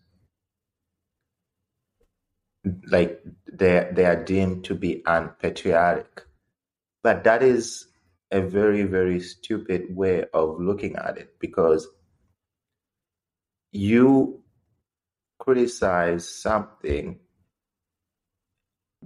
[2.88, 3.22] like
[3.52, 6.24] they they are deemed to be unpatriotic.
[7.04, 7.88] But that is
[8.32, 11.88] a very very stupid way of looking at it because
[13.72, 14.43] you
[15.44, 17.20] criticize something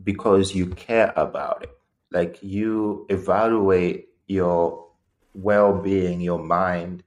[0.03, 1.71] because you care about it
[2.11, 4.87] like you evaluate your
[5.33, 7.03] well-being your mind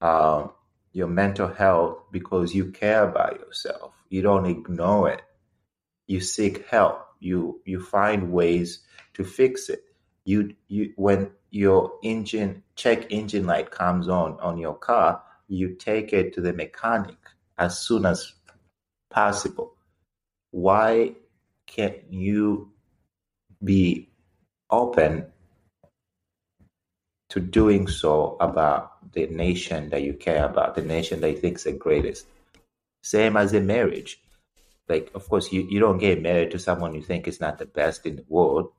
[0.00, 0.50] um,
[0.92, 3.92] your mental health because you care about yourself.
[4.08, 5.22] You don't ignore it.
[6.06, 7.06] You seek help.
[7.20, 8.80] You you find ways
[9.14, 9.84] to fix it.
[10.24, 16.12] You you when your engine check engine light comes on on your car, you take
[16.12, 17.18] it to the mechanic
[17.58, 18.32] as soon as
[19.10, 19.74] possible.
[20.50, 21.14] Why
[21.66, 22.72] can't you
[23.62, 24.08] be
[24.70, 25.26] open
[27.30, 31.56] to doing so about the nation that you care about, the nation that you think
[31.56, 32.26] is the greatest.
[33.02, 34.20] Same as in marriage.
[34.88, 37.66] Like, of course, you, you don't get married to someone you think is not the
[37.66, 38.72] best in the world,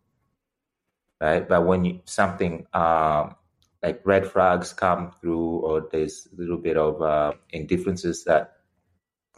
[1.22, 1.48] right?
[1.48, 3.36] But when you, something um,
[3.82, 8.58] like red flags come through, or there's a little bit of uh, indifferences that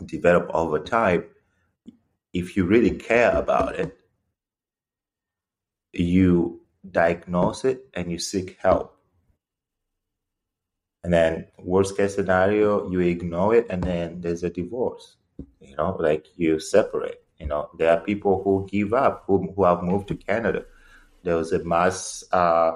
[0.06, 1.26] develop over time,
[2.34, 3.98] if you really care about it,
[5.91, 8.94] you diagnose it and you seek help
[11.04, 15.18] and then worst case scenario, you ignore it and then there's a divorce.
[15.60, 17.24] You know, like you separate.
[17.39, 20.64] You know, there are people who give up, who, who have moved to Canada.
[21.24, 22.74] There was a mass uh,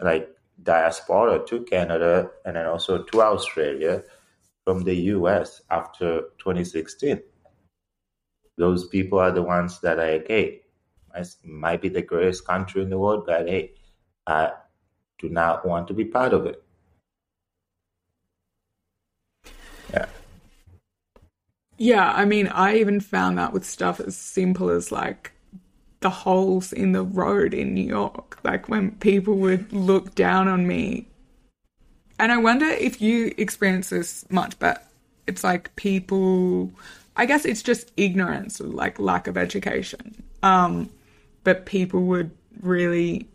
[0.00, 0.28] like
[0.62, 4.02] diaspora to Canada and then also to Australia
[4.64, 7.20] from the US after 2016.
[8.56, 10.62] Those people are the ones that are like, hey,
[11.44, 13.72] might be the greatest country in the world, but hey,
[14.26, 14.52] I
[15.18, 16.62] do not want to be part of it.
[19.92, 20.06] Yeah.
[21.78, 25.32] Yeah, I mean, I even found that with stuff as simple as like
[26.00, 28.38] the holes in the road in New York.
[28.44, 31.06] Like when people would look down on me.
[32.20, 34.86] And I wonder if you experience this much, but
[35.26, 36.70] it's like people,
[37.16, 40.22] I guess it's just ignorance, like lack of education.
[40.42, 40.90] Um,
[41.44, 43.26] but people would really,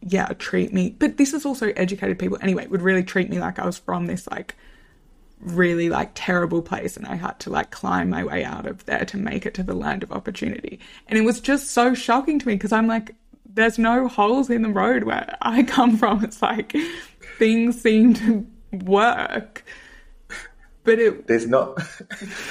[0.00, 0.96] yeah, treat me.
[0.98, 4.06] But this is also educated people anyway, would really treat me like I was from
[4.06, 4.56] this like
[5.40, 9.04] really like terrible place and I had to like climb my way out of there
[9.04, 10.80] to make it to the land of opportunity.
[11.06, 13.14] And it was just so shocking to me because I'm like,
[13.54, 16.24] there's no holes in the road where I come from.
[16.24, 16.74] It's like
[17.38, 19.64] things seem to work.
[20.84, 21.76] But it there's no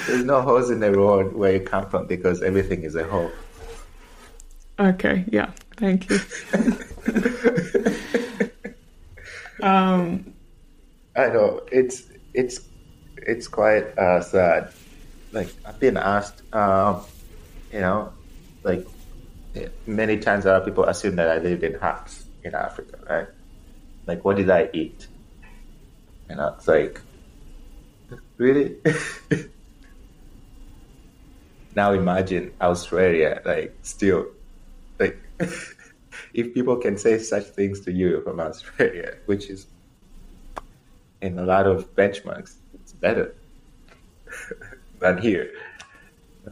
[0.06, 3.30] there's no holes in the road where you come from because everything is a hole.
[4.78, 6.20] Okay, yeah, thank you.
[9.60, 10.32] um,
[11.16, 12.60] I know it's it's
[13.16, 14.72] it's quite uh, sad.
[15.32, 17.02] Like I've been asked, um,
[17.72, 18.12] you know,
[18.62, 18.86] like
[19.86, 23.26] many times a lot of people assume that I lived in huts in Africa, right?
[24.08, 25.06] Like, what did I eat?
[26.30, 27.02] You know, it's like,
[28.38, 28.76] really?
[31.76, 34.28] now imagine Australia, like, still,
[34.98, 35.18] like,
[36.32, 39.66] if people can say such things to you from Australia, which is
[41.20, 43.34] in a lot of benchmarks, it's better
[45.00, 45.52] than here,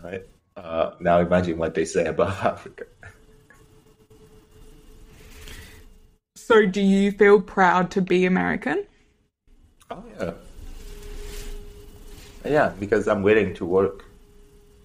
[0.04, 0.24] right?
[0.58, 2.84] Uh, now imagine what they say about Africa.
[6.46, 8.86] So, do you feel proud to be American?
[9.90, 10.30] Oh yeah,
[12.44, 12.68] yeah.
[12.78, 14.04] Because I'm willing to work.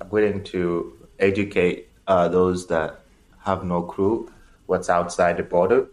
[0.01, 3.01] I'm willing to educate uh, those that
[3.45, 4.31] have no clue
[4.65, 5.85] what's outside the border.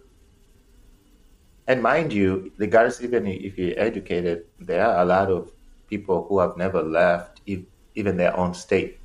[1.66, 5.53] And mind you, regardless even if you're educated, there are a lot of
[5.87, 8.99] people who have never left even their own state.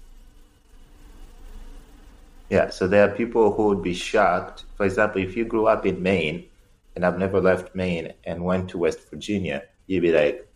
[2.49, 4.63] Yeah, so there are people who would be shocked.
[4.77, 6.47] For example, if you grew up in Maine
[6.95, 10.47] and I've never left Maine and went to West Virginia, you'd be like,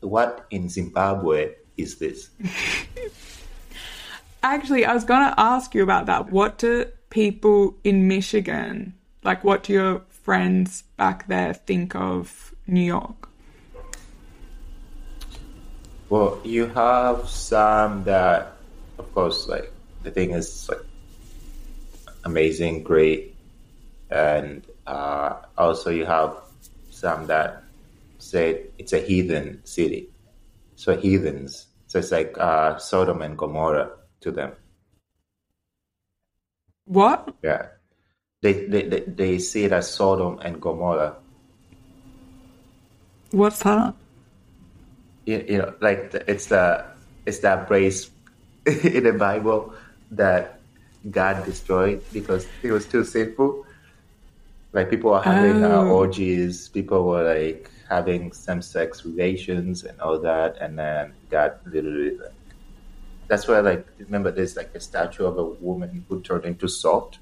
[0.00, 2.30] what in Zimbabwe is this?
[4.42, 6.30] Actually, I was going to ask you about that.
[6.30, 12.80] What do people in Michigan, like, what do your friends back there think of New
[12.80, 13.28] York?
[16.08, 18.56] Well, you have some that,
[18.98, 19.72] of course, like,
[20.02, 20.82] the thing is, like,
[22.24, 23.34] amazing, great,
[24.10, 26.36] and uh, also, you have
[26.90, 27.62] some that
[28.18, 30.08] say it's a heathen city.
[30.76, 31.66] So heathens.
[31.86, 34.52] So it's like uh, Sodom and Gomorrah to them.
[36.86, 37.34] What?
[37.42, 37.66] Yeah.
[38.40, 41.16] They, they, they, they see it as Sodom and Gomorrah.
[43.30, 43.94] What's that?
[45.24, 46.84] You, you know, like it's the
[47.24, 48.10] it's that place
[48.66, 49.74] in the Bible
[50.10, 50.60] that
[51.08, 53.64] God destroyed because it was too sinful.
[54.72, 55.80] Like people were having uh, oh.
[55.80, 62.16] uh, orgies, people were like having same-sex relations and all that, and then God literally
[62.16, 62.32] like
[63.28, 67.18] that's where like remember there's like a statue of a woman who turned into salt.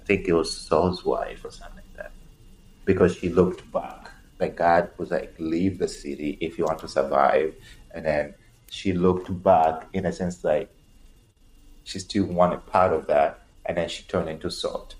[0.00, 2.12] I think it was Saul's wife or something like that,
[2.84, 4.10] because she looked back.
[4.40, 7.54] Like God was like, leave the city if you want to survive,
[7.94, 8.34] and then
[8.68, 10.68] she looked back in a sense like
[11.84, 14.96] she still wanted part of that, and then she turned into salt.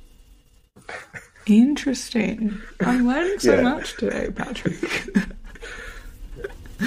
[1.46, 2.60] Interesting.
[2.80, 3.62] I'm learning so yeah.
[3.62, 5.08] much today, Patrick.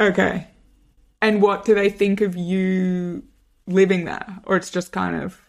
[0.00, 0.48] okay.
[1.22, 3.22] And what do they think of you
[3.66, 4.40] living there?
[4.44, 5.40] Or it's just kind of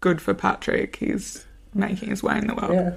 [0.00, 0.96] good for Patrick.
[0.96, 2.72] He's making his way in the world.
[2.74, 2.94] Yeah.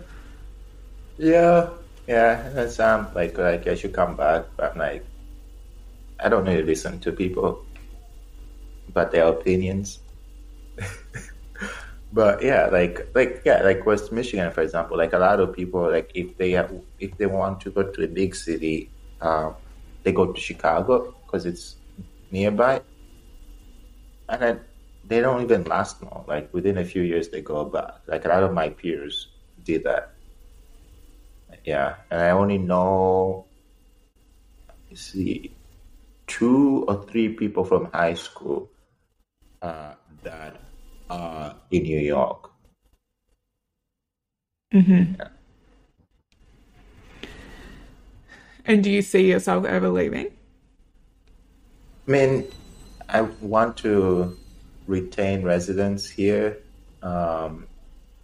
[1.18, 1.70] Yeah.
[2.08, 2.50] Yeah.
[2.50, 5.06] That's um like like I should come back, but like
[6.20, 7.66] I don't really listen to people
[8.94, 10.00] but their opinions.
[12.18, 15.86] but yeah, like like yeah, like West Michigan, for example, like a lot of people,
[15.86, 16.58] like if they
[16.98, 18.90] if they want to go to a big city,
[19.22, 19.54] um,
[20.02, 21.76] they go to Chicago because it's
[22.32, 22.82] nearby,
[24.30, 24.62] and then
[25.06, 26.26] they don't even last long.
[26.28, 28.02] Like within a few years, they go back.
[28.08, 29.30] Like a lot of my peers
[29.64, 30.18] did that.
[31.66, 33.46] Yeah, and I only know,
[34.96, 35.54] see,
[36.26, 38.72] two or three people from high school
[39.62, 39.94] uh,
[40.24, 40.67] that
[41.10, 42.52] uh, in New York.
[44.74, 45.14] Mm-hmm.
[45.20, 45.28] Yeah.
[48.66, 50.28] And do you see yourself ever leaving?
[52.08, 52.48] I mean,
[53.08, 54.38] I want to
[54.88, 56.58] retain residence here,
[57.02, 57.66] um,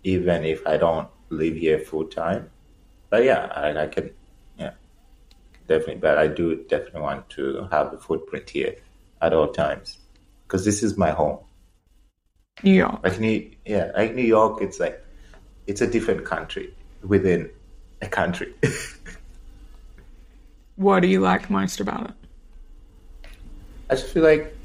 [0.04, 2.50] even if I don't live here full time.
[3.10, 4.12] But yeah, I, I can,
[4.58, 4.72] yeah,
[5.68, 6.02] definitely.
[6.02, 8.76] But I do definitely want to have a footprint here
[9.22, 10.00] at all times
[10.46, 11.40] because this is my home.
[12.64, 13.00] New York.
[13.04, 15.04] Like New, yeah, like New York, it's like
[15.68, 17.50] it's a different country within
[18.02, 18.54] a country.
[20.76, 22.16] what do you like most about it?
[23.90, 24.56] I just feel like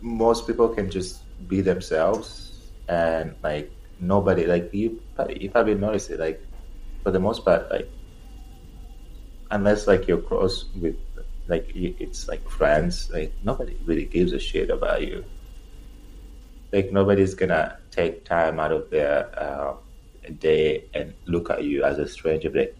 [0.00, 2.52] most people can just be themselves,
[2.88, 3.70] and like
[4.00, 6.40] nobody, like you, you probably notice it, like
[7.02, 7.90] for the most part, like
[9.50, 10.96] unless like you're close with,
[11.48, 15.24] like it's like friends, like nobody really gives a shit about you
[16.74, 19.74] like nobody's gonna take time out of their uh,
[20.40, 22.50] day and look at you as a stranger.
[22.50, 22.76] Like,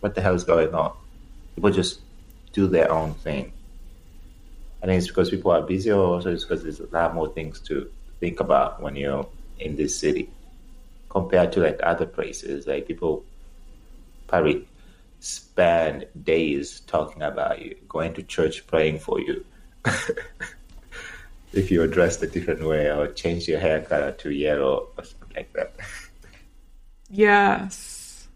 [0.00, 0.92] what the hell is going on?
[1.54, 2.00] People just
[2.52, 3.52] do their own thing.
[4.82, 7.32] I think it's because people are busy, or also it's because there's a lot more
[7.32, 9.26] things to think about when you're
[9.58, 10.28] in this city
[11.08, 12.66] compared to like other places.
[12.66, 13.24] Like people
[14.26, 14.68] probably
[15.20, 19.42] spend days talking about you, going to church, praying for you.
[21.52, 25.36] if you're dressed a different way or change your hair color to yellow or something
[25.36, 25.74] like that.
[27.08, 28.26] Yes.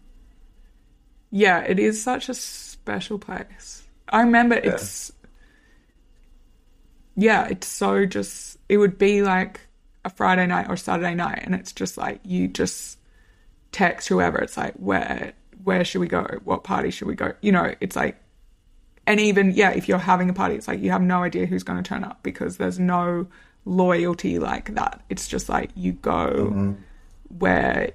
[1.29, 3.83] Yeah, it is such a special place.
[4.07, 4.71] I remember yeah.
[4.71, 5.11] it's
[7.17, 9.59] yeah, it's so just it would be like
[10.05, 12.97] a Friday night or Saturday night and it's just like you just
[13.73, 15.33] text whoever it's like where
[15.63, 16.25] where should we go?
[16.43, 17.33] What party should we go?
[17.41, 18.20] You know, it's like
[19.07, 21.63] and even yeah, if you're having a party, it's like you have no idea who's
[21.63, 23.27] going to turn up because there's no
[23.65, 25.01] loyalty like that.
[25.09, 26.73] It's just like you go mm-hmm.
[27.37, 27.91] where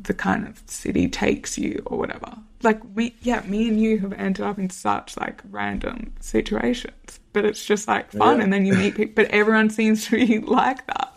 [0.00, 2.36] the kind of city takes you or whatever.
[2.62, 7.44] Like we, yeah, me and you have ended up in such like random situations, but
[7.44, 8.44] it's just like fun, yeah.
[8.44, 9.12] and then you meet people.
[9.14, 11.12] But everyone seems to be like that.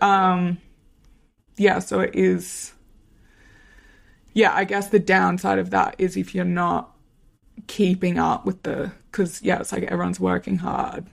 [0.00, 0.58] Um,
[1.56, 2.72] yeah, so it is.
[4.32, 6.94] Yeah, I guess the downside of that is if you're not
[7.68, 11.06] keeping up with the, because yeah, it's like everyone's working hard.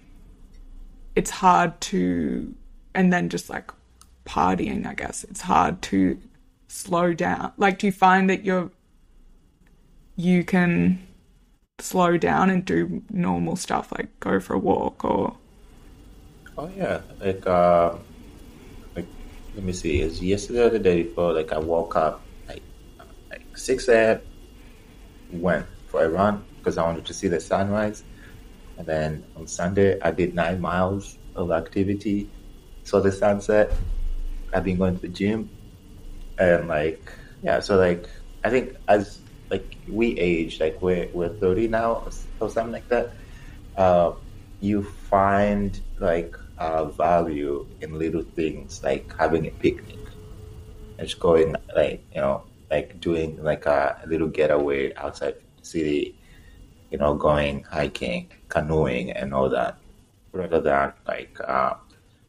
[1.16, 2.54] It's hard to,
[2.96, 3.72] and then just like
[4.26, 5.24] partying, I guess.
[5.26, 6.20] It's hard to
[6.68, 7.54] slow down.
[7.58, 8.72] Like, do you find that you're,
[10.16, 11.06] you can
[11.80, 15.38] slow down and do normal stuff, like go for a walk or?
[16.58, 17.96] Oh yeah, like uh,
[18.96, 19.06] like
[19.56, 20.00] let me see.
[20.02, 21.34] It's yesterday or the day before.
[21.34, 22.62] Like I woke up like
[23.30, 24.22] like six a.m.
[25.34, 25.66] Went
[25.96, 28.04] for a run because I wanted to see the sunrise,
[28.78, 32.28] and then on Sunday I did nine miles of activity,
[32.84, 33.72] saw the sunset,
[34.54, 35.50] I've been going to the gym,
[36.38, 38.10] and like yeah, so like
[38.44, 39.20] I think as
[39.50, 42.04] like we age, like we're we're thirty now
[42.40, 43.16] or, something like that.
[43.78, 44.12] Uh,
[44.60, 50.04] you find like uh, value in little things like having a picnic,
[50.98, 55.36] and just going like you know like doing like a, a little getaway outside
[55.66, 56.18] city,
[56.92, 59.78] you know, going hiking, canoeing, and all that,
[60.32, 61.76] rather than like uh,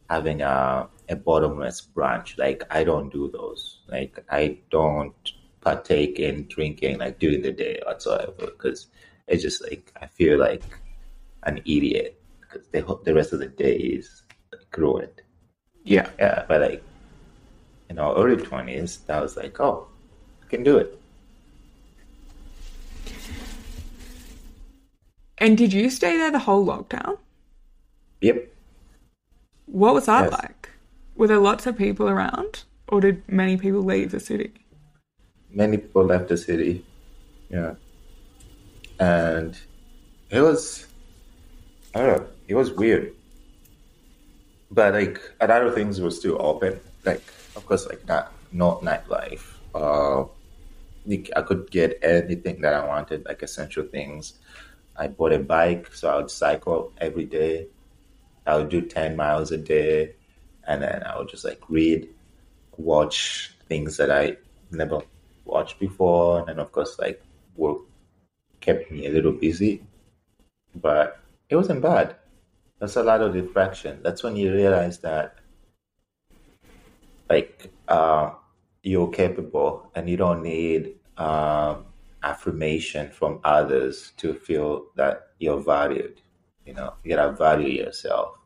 [0.09, 2.37] having a a bottomless brunch.
[2.37, 3.79] Like I don't do those.
[3.87, 5.15] Like I don't
[5.61, 8.87] partake in drinking like during the day whatsoever because
[9.27, 10.63] it's just like I feel like
[11.43, 15.21] an idiot because the the rest of the day is like, ruined.
[15.83, 16.45] Yeah, yeah.
[16.47, 16.83] But like
[17.89, 19.87] you know, early twenties, I was like, oh,
[20.43, 20.99] I can do it.
[25.37, 27.17] And did you stay there the whole lockdown?
[28.21, 28.51] Yep.
[29.67, 30.33] What was that yes.
[30.33, 30.69] like?
[31.15, 34.53] Were there lots of people around, or did many people leave the city?
[35.51, 36.85] Many people left the city,
[37.49, 37.75] yeah.
[38.99, 39.57] And
[40.29, 40.87] it was,
[41.93, 43.13] I don't know, it was weird.
[44.71, 46.79] But like a lot of things were still open.
[47.05, 47.23] Like,
[47.55, 49.53] of course, like not not nightlife.
[49.73, 50.25] Uh,
[51.05, 54.33] like I could get anything that I wanted, like essential things.
[54.97, 57.67] I bought a bike, so I would cycle every day.
[58.45, 60.15] I would do ten miles a day
[60.67, 62.09] and then I would just like read,
[62.77, 64.37] watch things that I
[64.69, 64.99] never
[65.45, 67.23] watched before, and then of course like
[67.55, 67.79] work
[68.59, 69.81] kept me a little busy,
[70.75, 71.19] but
[71.49, 72.15] it wasn't bad.
[72.79, 73.99] That's a lot of distraction.
[74.03, 75.39] That's when you realize that
[77.29, 78.31] like uh,
[78.83, 81.77] you're capable and you don't need uh,
[82.31, 86.21] affirmation from others to feel that you're valued.
[86.65, 88.37] You know, you gotta value yourself.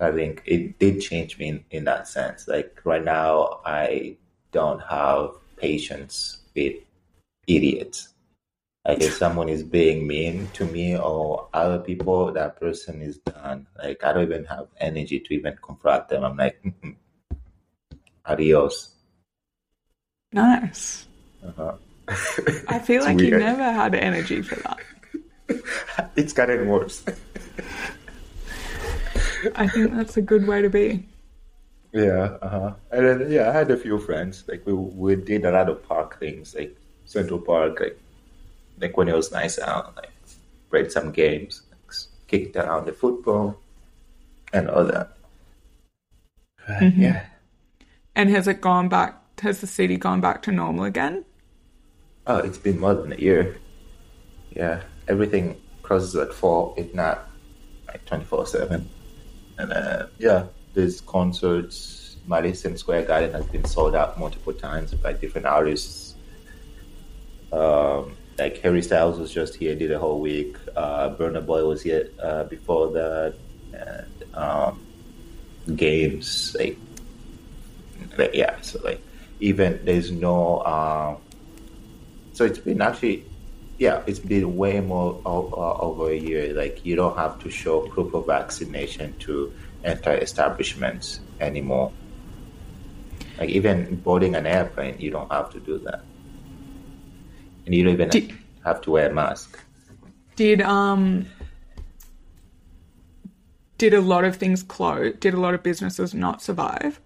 [0.00, 2.48] I think it did change me in, in that sense.
[2.48, 4.16] Like right now, I
[4.52, 6.76] don't have patience with
[7.46, 8.08] idiots.
[8.86, 13.66] Like if someone is being mean to me or other people, that person is done.
[13.82, 16.22] Like I don't even have energy to even confront them.
[16.24, 16.62] I'm like,
[18.26, 18.94] adios.
[20.32, 21.06] Nice.
[21.46, 21.76] Uh-huh.
[22.68, 23.32] I feel like weird.
[23.32, 24.78] you never had energy for that.
[26.16, 27.04] it's gotten worse.
[29.54, 31.06] I think that's a good way to be.
[31.92, 32.74] Yeah, uh-huh.
[32.90, 34.44] And then yeah, I had a few friends.
[34.48, 37.98] Like we we did a lot of park things, like Central Park, like
[38.80, 40.10] like when it was nice out, like
[40.70, 43.56] played some games, like, kicked around the football,
[44.52, 45.16] and all that.
[46.68, 47.00] Mm-hmm.
[47.00, 47.26] Yeah.
[48.16, 49.20] And has it gone back?
[49.40, 51.24] Has the city gone back to normal again?
[52.26, 53.58] Oh, it's been more than a year.
[54.50, 57.28] Yeah, everything closes at four, if not
[57.86, 58.88] like twenty four seven.
[59.58, 62.16] And uh, yeah, there's concerts.
[62.26, 66.14] Madison Square Garden has been sold out multiple times by different artists.
[67.52, 70.56] Um, like Harry Styles was just here, did a whole week.
[70.74, 73.34] Uh, Burna Boy was here uh, before that.
[73.74, 74.80] And, um,
[75.76, 76.78] games like,
[78.16, 79.02] like, yeah, so like
[79.40, 80.58] even there's no.
[80.58, 81.16] Uh,
[82.34, 83.24] so it's been actually,
[83.78, 86.52] yeah, it's been way more uh, over a year.
[86.52, 89.52] Like you don't have to show proof of vaccination to
[89.84, 91.92] enter establishments anymore.
[93.38, 96.02] Like even boarding an airplane, you don't have to do that,
[97.64, 98.34] and you don't even did,
[98.64, 99.58] have to wear a mask.
[100.36, 101.26] Did um
[103.78, 105.14] did a lot of things close?
[105.20, 107.00] Did a lot of businesses not survive?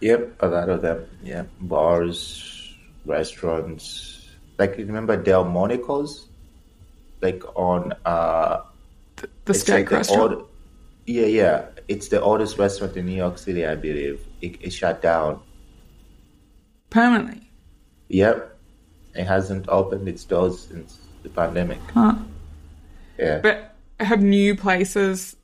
[0.00, 1.06] Yep, a lot of them.
[1.22, 2.74] Yeah, bars,
[3.06, 4.21] restaurants.
[4.58, 6.28] Like remember Delmonico's,
[7.20, 8.60] like on uh,
[9.16, 10.34] the, the steak like restaurant.
[10.34, 10.48] Old,
[11.06, 11.66] yeah, yeah.
[11.88, 14.20] It's the oldest restaurant in New York City, I believe.
[14.40, 15.40] It, it shut down
[16.90, 17.50] permanently.
[18.08, 18.56] Yep,
[19.14, 21.78] it hasn't opened its doors since the pandemic.
[21.94, 22.16] Huh.
[23.18, 25.36] Yeah, but have new places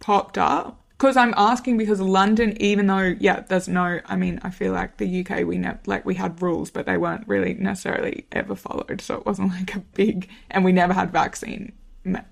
[0.00, 0.85] popped up?
[0.98, 4.00] Because I'm asking because London, even though yeah, there's no.
[4.06, 6.96] I mean, I feel like the UK we ne- like we had rules, but they
[6.96, 9.02] weren't really necessarily ever followed.
[9.02, 11.72] So it wasn't like a big, and we never had vaccine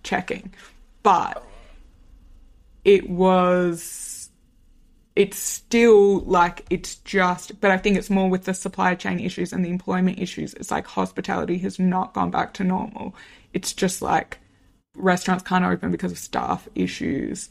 [0.02, 0.54] checking,
[1.02, 1.44] but
[2.84, 4.30] it was.
[5.14, 9.52] It's still like it's just, but I think it's more with the supply chain issues
[9.52, 10.54] and the employment issues.
[10.54, 13.14] It's like hospitality has not gone back to normal.
[13.52, 14.38] It's just like
[14.96, 17.48] restaurants can't open because of staff issues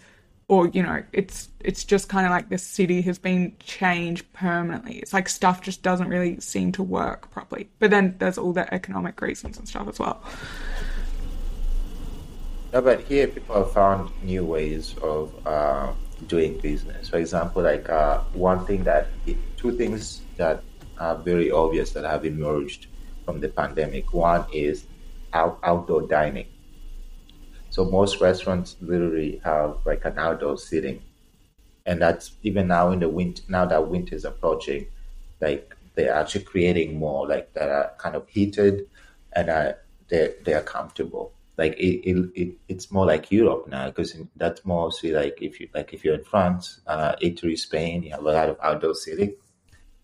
[0.48, 4.98] or you know it's it's just kind of like the city has been changed permanently.
[4.98, 7.70] It's like stuff just doesn't really seem to work properly.
[7.80, 10.22] But then there's all the economic reasons and stuff as well.
[12.74, 15.94] No but here people have found new ways of uh,
[16.28, 17.10] doing business.
[17.10, 19.08] For example like uh, one thing that
[19.58, 20.64] two things that
[21.00, 22.88] are very obvious that have emerged
[23.26, 24.14] from the pandemic.
[24.14, 24.86] One is
[25.34, 26.48] out, outdoor dining
[27.74, 31.02] so most restaurants literally have like an outdoor seating,
[31.88, 33.42] and that's even now in the winter.
[33.50, 34.86] Now that winter is approaching,
[35.42, 38.88] like they're actually creating more like that are kind of heated,
[39.32, 39.74] and uh,
[40.08, 41.34] they they are comfortable.
[41.58, 45.68] Like it, it, it, it's more like Europe now because that's mostly like if you
[45.74, 49.34] like if you're in France, uh, Italy, Spain, you have a lot of outdoor seating.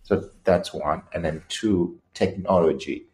[0.01, 3.05] So that's one, and then two, technology.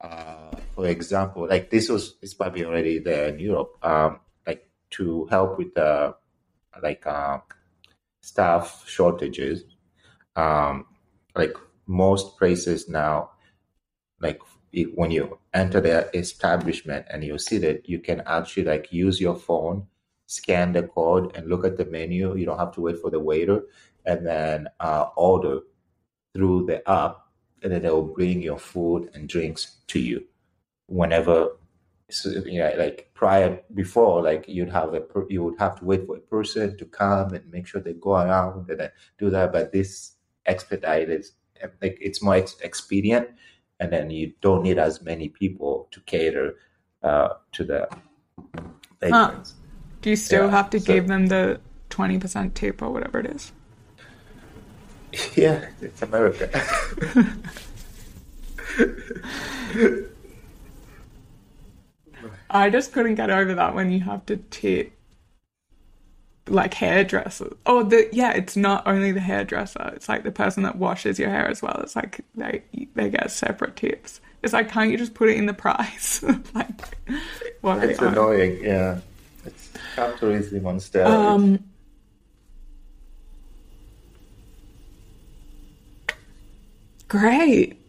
[0.00, 5.26] Uh, for example, like this was is probably already there in Europe, um, like to
[5.26, 6.14] help with the
[6.82, 7.38] like uh,
[8.22, 9.64] staff shortages.
[10.36, 10.86] Um,
[11.34, 11.56] like
[11.86, 13.30] most places now,
[14.20, 14.40] like
[14.94, 19.34] when you enter the establishment and you see that you can actually like use your
[19.34, 19.86] phone,
[20.26, 22.36] scan the code, and look at the menu.
[22.36, 23.62] You don't have to wait for the waiter,
[24.06, 25.60] and then uh, order
[26.34, 27.27] through the app
[27.62, 30.24] and then they will bring your food and drinks to you
[30.86, 31.50] whenever
[32.10, 36.06] so, you know, like prior before like you'd have a you would have to wait
[36.06, 39.72] for a person to come and make sure they go around and do that but
[39.72, 40.12] this
[40.46, 41.26] expedited
[41.82, 43.28] like it's more ex- expedient
[43.80, 46.56] and then you don't need as many people to cater
[47.02, 47.88] uh, to the
[49.00, 49.54] patrons.
[49.54, 49.62] Huh.
[50.00, 51.60] do you still yeah, have to so, give them the
[51.90, 53.52] 20% tip or whatever it is
[55.36, 56.50] Yeah, it's America.
[62.50, 64.92] I just couldn't get over that when you have to tip
[66.50, 67.54] like hairdressers.
[67.66, 71.30] Oh, the yeah, it's not only the hairdresser; it's like the person that washes your
[71.30, 71.80] hair as well.
[71.82, 72.62] It's like they
[72.94, 74.20] they get separate tips.
[74.42, 76.22] It's like can't you just put it in the price?
[76.54, 76.98] like
[77.60, 77.82] what?
[77.84, 78.62] It's annoying.
[78.62, 79.00] Yeah,
[79.44, 81.06] it's capitalism on steroids.
[81.06, 81.64] Um,
[87.08, 87.80] Great.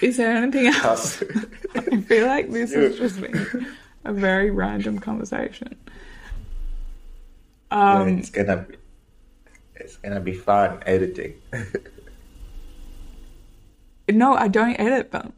[0.00, 1.22] Is there anything else?
[1.74, 3.66] I feel like this has just been
[4.04, 5.76] a very random conversation.
[7.70, 8.76] Um, it's gonna be,
[9.74, 11.34] it's gonna be fun editing.
[14.08, 15.32] no, I don't edit them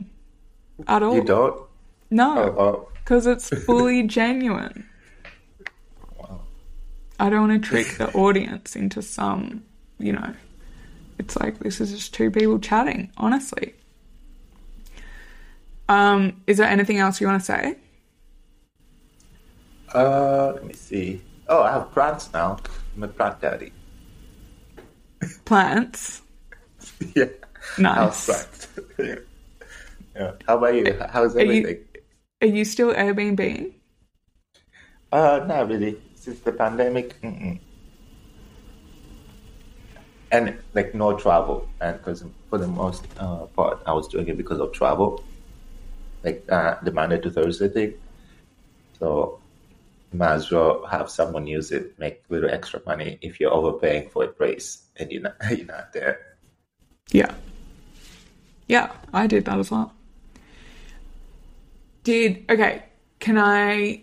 [0.87, 1.15] at all.
[1.15, 1.63] You don't?
[2.11, 3.33] No, because oh, oh.
[3.33, 4.87] it's fully genuine.
[6.19, 6.43] Wow.
[7.19, 9.63] I don't want to trick the audience into some,
[9.99, 10.35] you know,
[11.19, 13.75] it's like this is just two people chatting, honestly.
[15.89, 17.77] Um, is there anything else you want to say?
[19.95, 21.23] Uh, let me see.
[21.49, 22.59] Oh, I have plants now.
[22.95, 23.73] I'm a plant daddy.
[25.45, 26.23] Plants.
[27.15, 27.25] yeah.
[27.79, 28.69] Nice.
[28.99, 30.33] yeah.
[30.47, 30.99] How about you?
[31.11, 31.65] How's everything?
[31.65, 31.85] Are you,
[32.43, 33.73] are you still Airbnb?
[35.11, 36.01] Uh, not really.
[36.17, 37.59] Since the pandemic, mm-mm
[40.31, 44.37] and like no travel and because for the most uh, part i was doing it
[44.37, 45.23] because of travel
[46.25, 47.95] like uh, the Monday to Thursday thing.
[48.99, 49.39] So
[50.13, 53.53] you might as well have someone use it, make a little extra money if you're
[53.53, 56.37] overpaying for a place and you're not, you're not there.
[57.11, 57.35] Yeah.
[58.67, 59.95] Yeah, I did that as well.
[62.05, 62.85] Did, okay,
[63.19, 64.03] can I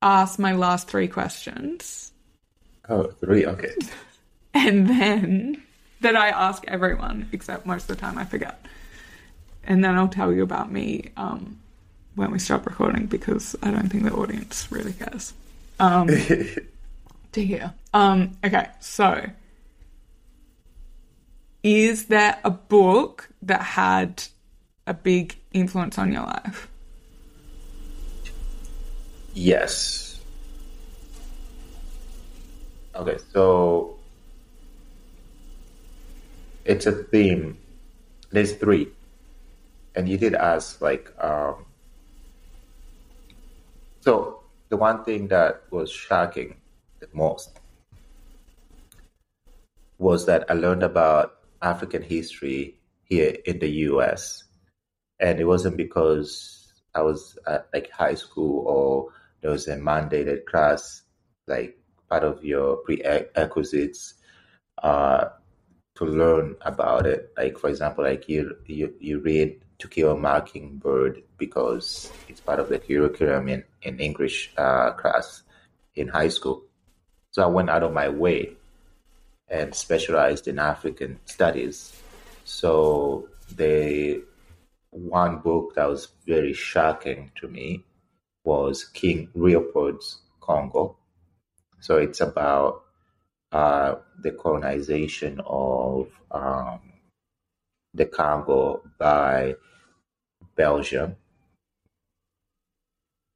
[0.00, 2.12] ask my last three questions?
[2.88, 3.72] Oh, three, okay.
[4.56, 5.62] and then
[6.00, 8.64] that I ask everyone, except most of the time I forget.
[9.64, 11.58] And then I'll tell you about me um,
[12.14, 15.32] when we stop recording because I don't think the audience really cares
[15.80, 16.06] um,
[17.32, 17.72] to hear.
[17.92, 19.30] Um, okay, so
[21.62, 24.24] is there a book that had
[24.86, 26.68] a big influence on your life?
[29.32, 30.20] Yes.
[32.94, 33.93] Okay, so
[36.64, 37.58] it's a theme.
[38.30, 38.88] There's three,
[39.94, 41.66] and you did ask like, um,
[44.00, 46.56] so the one thing that was shocking
[47.00, 47.60] the most
[49.98, 54.44] was that I learned about African history here in the U.S.
[55.20, 60.46] and it wasn't because I was at like high school or there was a mandated
[60.46, 61.02] class
[61.46, 61.78] like
[62.08, 64.14] part of your prerequisites
[64.82, 65.26] uh,
[65.96, 67.32] to learn about it.
[67.36, 72.60] Like for example, like you you, you read To Kill a Mockingbird because it's part
[72.60, 75.42] of the curriculum in, in English uh, class
[75.94, 76.64] in high school.
[77.30, 78.56] So I went out of my way
[79.48, 82.00] and specialized in African studies.
[82.44, 84.22] So the
[84.90, 87.84] one book that was very shocking to me
[88.44, 90.96] was King Leopold's Congo.
[91.80, 92.83] So it's about
[93.54, 96.80] uh, the colonization of um,
[97.94, 99.54] the Congo by
[100.56, 101.14] Belgium.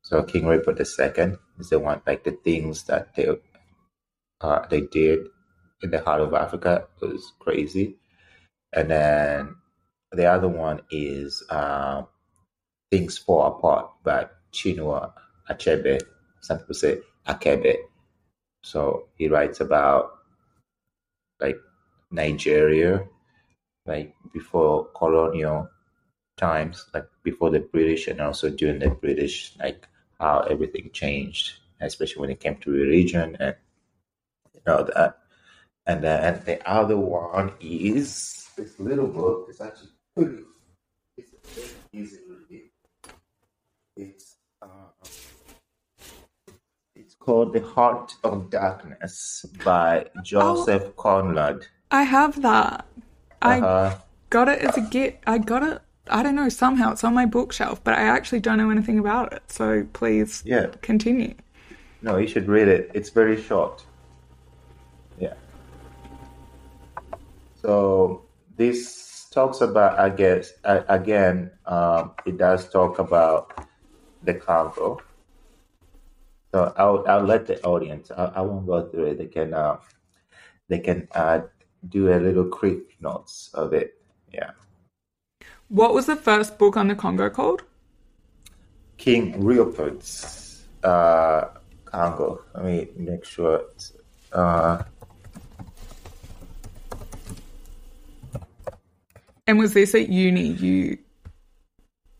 [0.02, 3.28] So King Leopold II is the one, like the things that they
[4.40, 5.28] uh, they did
[5.82, 7.96] in the heart of Africa was crazy.
[8.72, 9.54] And then
[10.10, 12.02] the other one is uh,
[12.90, 15.12] Things Fall Apart by Chinua
[15.48, 16.00] Achebe.
[16.40, 17.76] Some people say Akebe.
[18.68, 20.18] So he writes about
[21.40, 21.56] like
[22.10, 23.08] Nigeria,
[23.86, 25.70] like before colonial
[26.36, 29.88] times, like before the British and also during the British, like
[30.20, 33.56] how everything changed, especially when it came to religion and
[34.52, 35.16] you know that.
[35.86, 39.46] And then the other one is this little book.
[39.48, 40.42] It's actually pretty.
[41.16, 41.32] It's
[41.90, 42.70] easy to read.
[43.96, 44.92] It's uh,
[46.94, 51.66] it's called The Heart of Darkness by Joseph oh, Conrad.
[51.90, 52.86] I have that.
[53.42, 53.90] Uh-huh.
[53.92, 53.96] I
[54.30, 55.18] got it as a gift.
[55.26, 55.82] I got it.
[56.08, 56.48] I don't know.
[56.48, 59.42] Somehow it's on my bookshelf, but I actually don't know anything about it.
[59.48, 61.34] So please, yeah, continue.
[62.00, 62.90] No, you should read it.
[62.94, 63.84] It's very short.
[65.18, 65.34] Yeah.
[67.60, 68.22] So
[68.56, 73.68] this talks about, I guess, again, um, it does talk about
[74.22, 75.02] the Congo.
[76.52, 78.10] So I'll I'll let the audience.
[78.10, 79.18] I, I won't go through it.
[79.18, 79.76] They can uh,
[80.68, 81.40] they can uh,
[81.88, 84.00] do a little quick notes of it.
[84.32, 84.50] Yeah.
[85.68, 87.62] What was the first book on the Congo called?
[88.96, 91.48] King Leopold's uh,
[91.84, 92.42] Congo.
[92.54, 93.62] Let me make sure.
[93.74, 93.92] It's,
[94.32, 94.82] uh,
[99.46, 100.98] And was this at uni you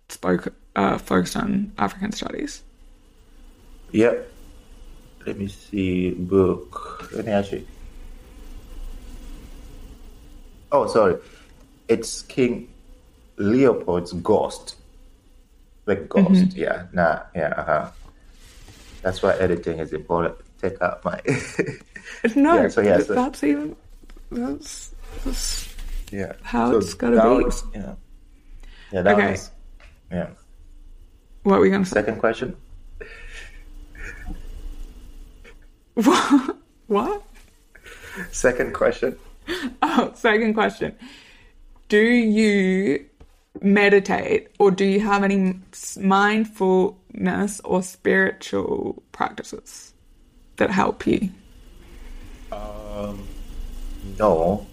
[0.08, 2.62] spoke uh, focused on African studies?
[3.92, 4.32] Yep.
[5.26, 7.10] Let me see book.
[7.12, 7.66] Let me actually.
[10.70, 11.16] Oh, sorry.
[11.88, 12.68] It's King
[13.36, 14.76] Leopold's Ghost.
[15.86, 16.30] The ghost.
[16.30, 16.58] Mm-hmm.
[16.58, 16.86] Yeah.
[16.92, 17.22] Nah.
[17.34, 17.54] Yeah.
[17.56, 17.90] Uh-huh.
[19.02, 20.36] That's why editing is important.
[20.60, 21.20] Take out my.
[22.36, 22.62] no.
[22.62, 23.14] Yeah, so yeah, so...
[23.14, 23.76] that's even.
[24.30, 24.94] That's,
[25.24, 25.74] that's
[26.10, 26.32] yeah.
[26.42, 27.44] How so it's got to be.
[27.44, 27.94] Was, yeah.
[28.92, 29.30] Yeah, that okay.
[29.30, 29.50] was.
[30.10, 30.30] Yeah.
[31.44, 31.94] What are we going to say?
[31.94, 32.56] Second question.
[36.04, 36.56] What?
[36.86, 37.22] What?
[38.30, 39.18] Second question.
[39.82, 40.94] Oh, second question.
[41.88, 43.06] Do you
[43.60, 45.58] meditate or do you have any
[45.98, 49.94] mindfulness or spiritual practices
[50.56, 51.30] that help you?
[52.52, 53.26] Um,
[54.18, 54.66] no,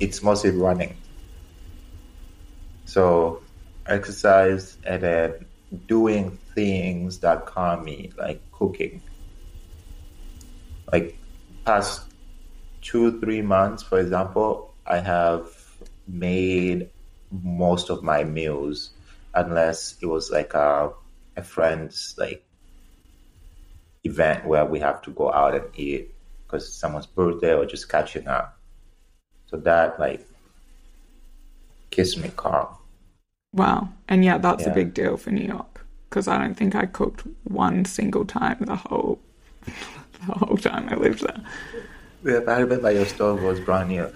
[0.00, 0.96] it's mostly running.
[2.86, 3.42] So
[3.86, 5.46] exercise and then
[5.86, 9.02] doing things that calm me, like cooking.
[10.92, 11.18] Like
[11.64, 12.02] past
[12.82, 15.48] two, three months, for example, I have
[16.06, 16.88] made
[17.30, 18.90] most of my meals
[19.34, 20.92] unless it was like a,
[21.36, 22.44] a friend's like
[24.04, 26.14] event where we have to go out and eat
[26.44, 28.58] because someone's birthday or just catching up.
[29.46, 30.26] So that like
[31.90, 32.68] keeps me calm.
[33.52, 33.88] Wow.
[34.08, 34.70] And yeah, that's yeah.
[34.70, 38.58] a big deal for New York because I don't think I cooked one single time
[38.60, 39.18] the whole
[40.26, 41.42] the whole time I lived there.
[42.24, 44.10] Yeah, I remember your stove was brand new.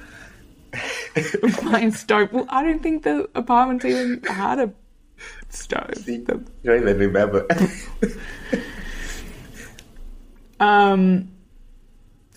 [1.62, 2.32] My stove.
[2.32, 4.72] Well, I don't think the apartments even had a
[5.48, 5.94] stove.
[5.96, 6.34] See, the...
[6.62, 7.46] You don't even remember.
[10.60, 11.28] um,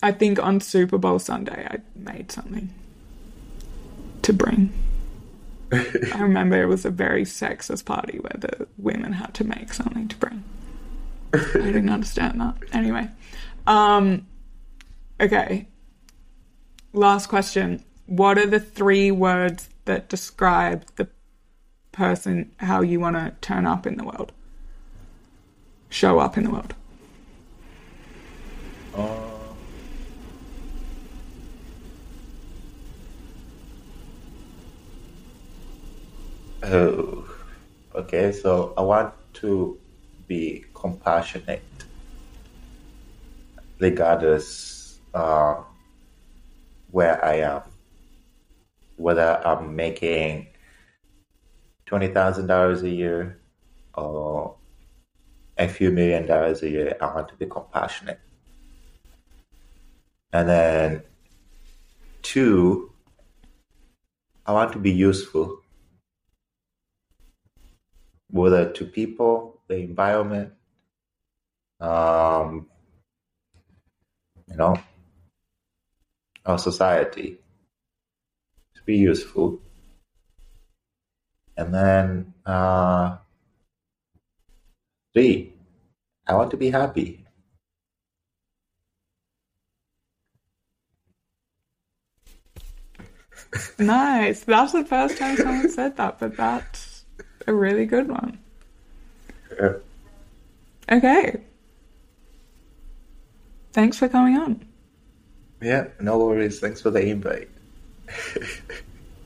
[0.01, 2.73] I think on Super Bowl Sunday I made something
[4.23, 4.71] to bring.
[5.71, 10.07] I remember it was a very sexist party where the women had to make something
[10.07, 10.43] to bring.
[11.33, 12.55] I didn't understand that.
[12.73, 13.09] Anyway,
[13.67, 14.27] um,
[15.19, 15.67] okay.
[16.93, 17.83] Last question.
[18.05, 21.07] What are the three words that describe the
[21.91, 24.31] person how you want to turn up in the world?
[25.89, 26.73] Show up in the world.
[28.95, 29.29] Uh,
[36.63, 37.35] oh,
[37.95, 38.31] okay.
[38.31, 39.79] So I want to
[40.27, 41.61] be compassionate,
[43.79, 45.61] regardless uh,
[46.91, 47.61] where I am,
[48.97, 50.47] whether I'm making
[51.85, 53.39] twenty thousand dollars a year
[53.95, 54.55] or
[55.57, 56.97] a few million dollars a year.
[57.01, 58.19] I want to be compassionate,
[60.31, 61.03] and then
[62.21, 62.91] two,
[64.45, 65.59] I want to be useful
[68.33, 70.51] whether to people, the environment,
[71.79, 72.65] um,
[74.53, 74.79] you know,
[76.45, 77.39] our society
[78.75, 79.59] to be useful.
[81.57, 83.17] And then uh,
[85.13, 85.53] three,
[86.27, 87.25] I want to be happy.
[93.79, 94.41] nice.
[94.41, 97.05] That's the first time someone said that, but that's
[97.47, 98.37] a really good one.
[99.59, 99.73] Yeah.
[100.91, 101.41] Okay.
[103.73, 104.65] Thanks for coming on.
[105.61, 106.59] Yeah, no worries.
[106.59, 107.49] Thanks for the invite.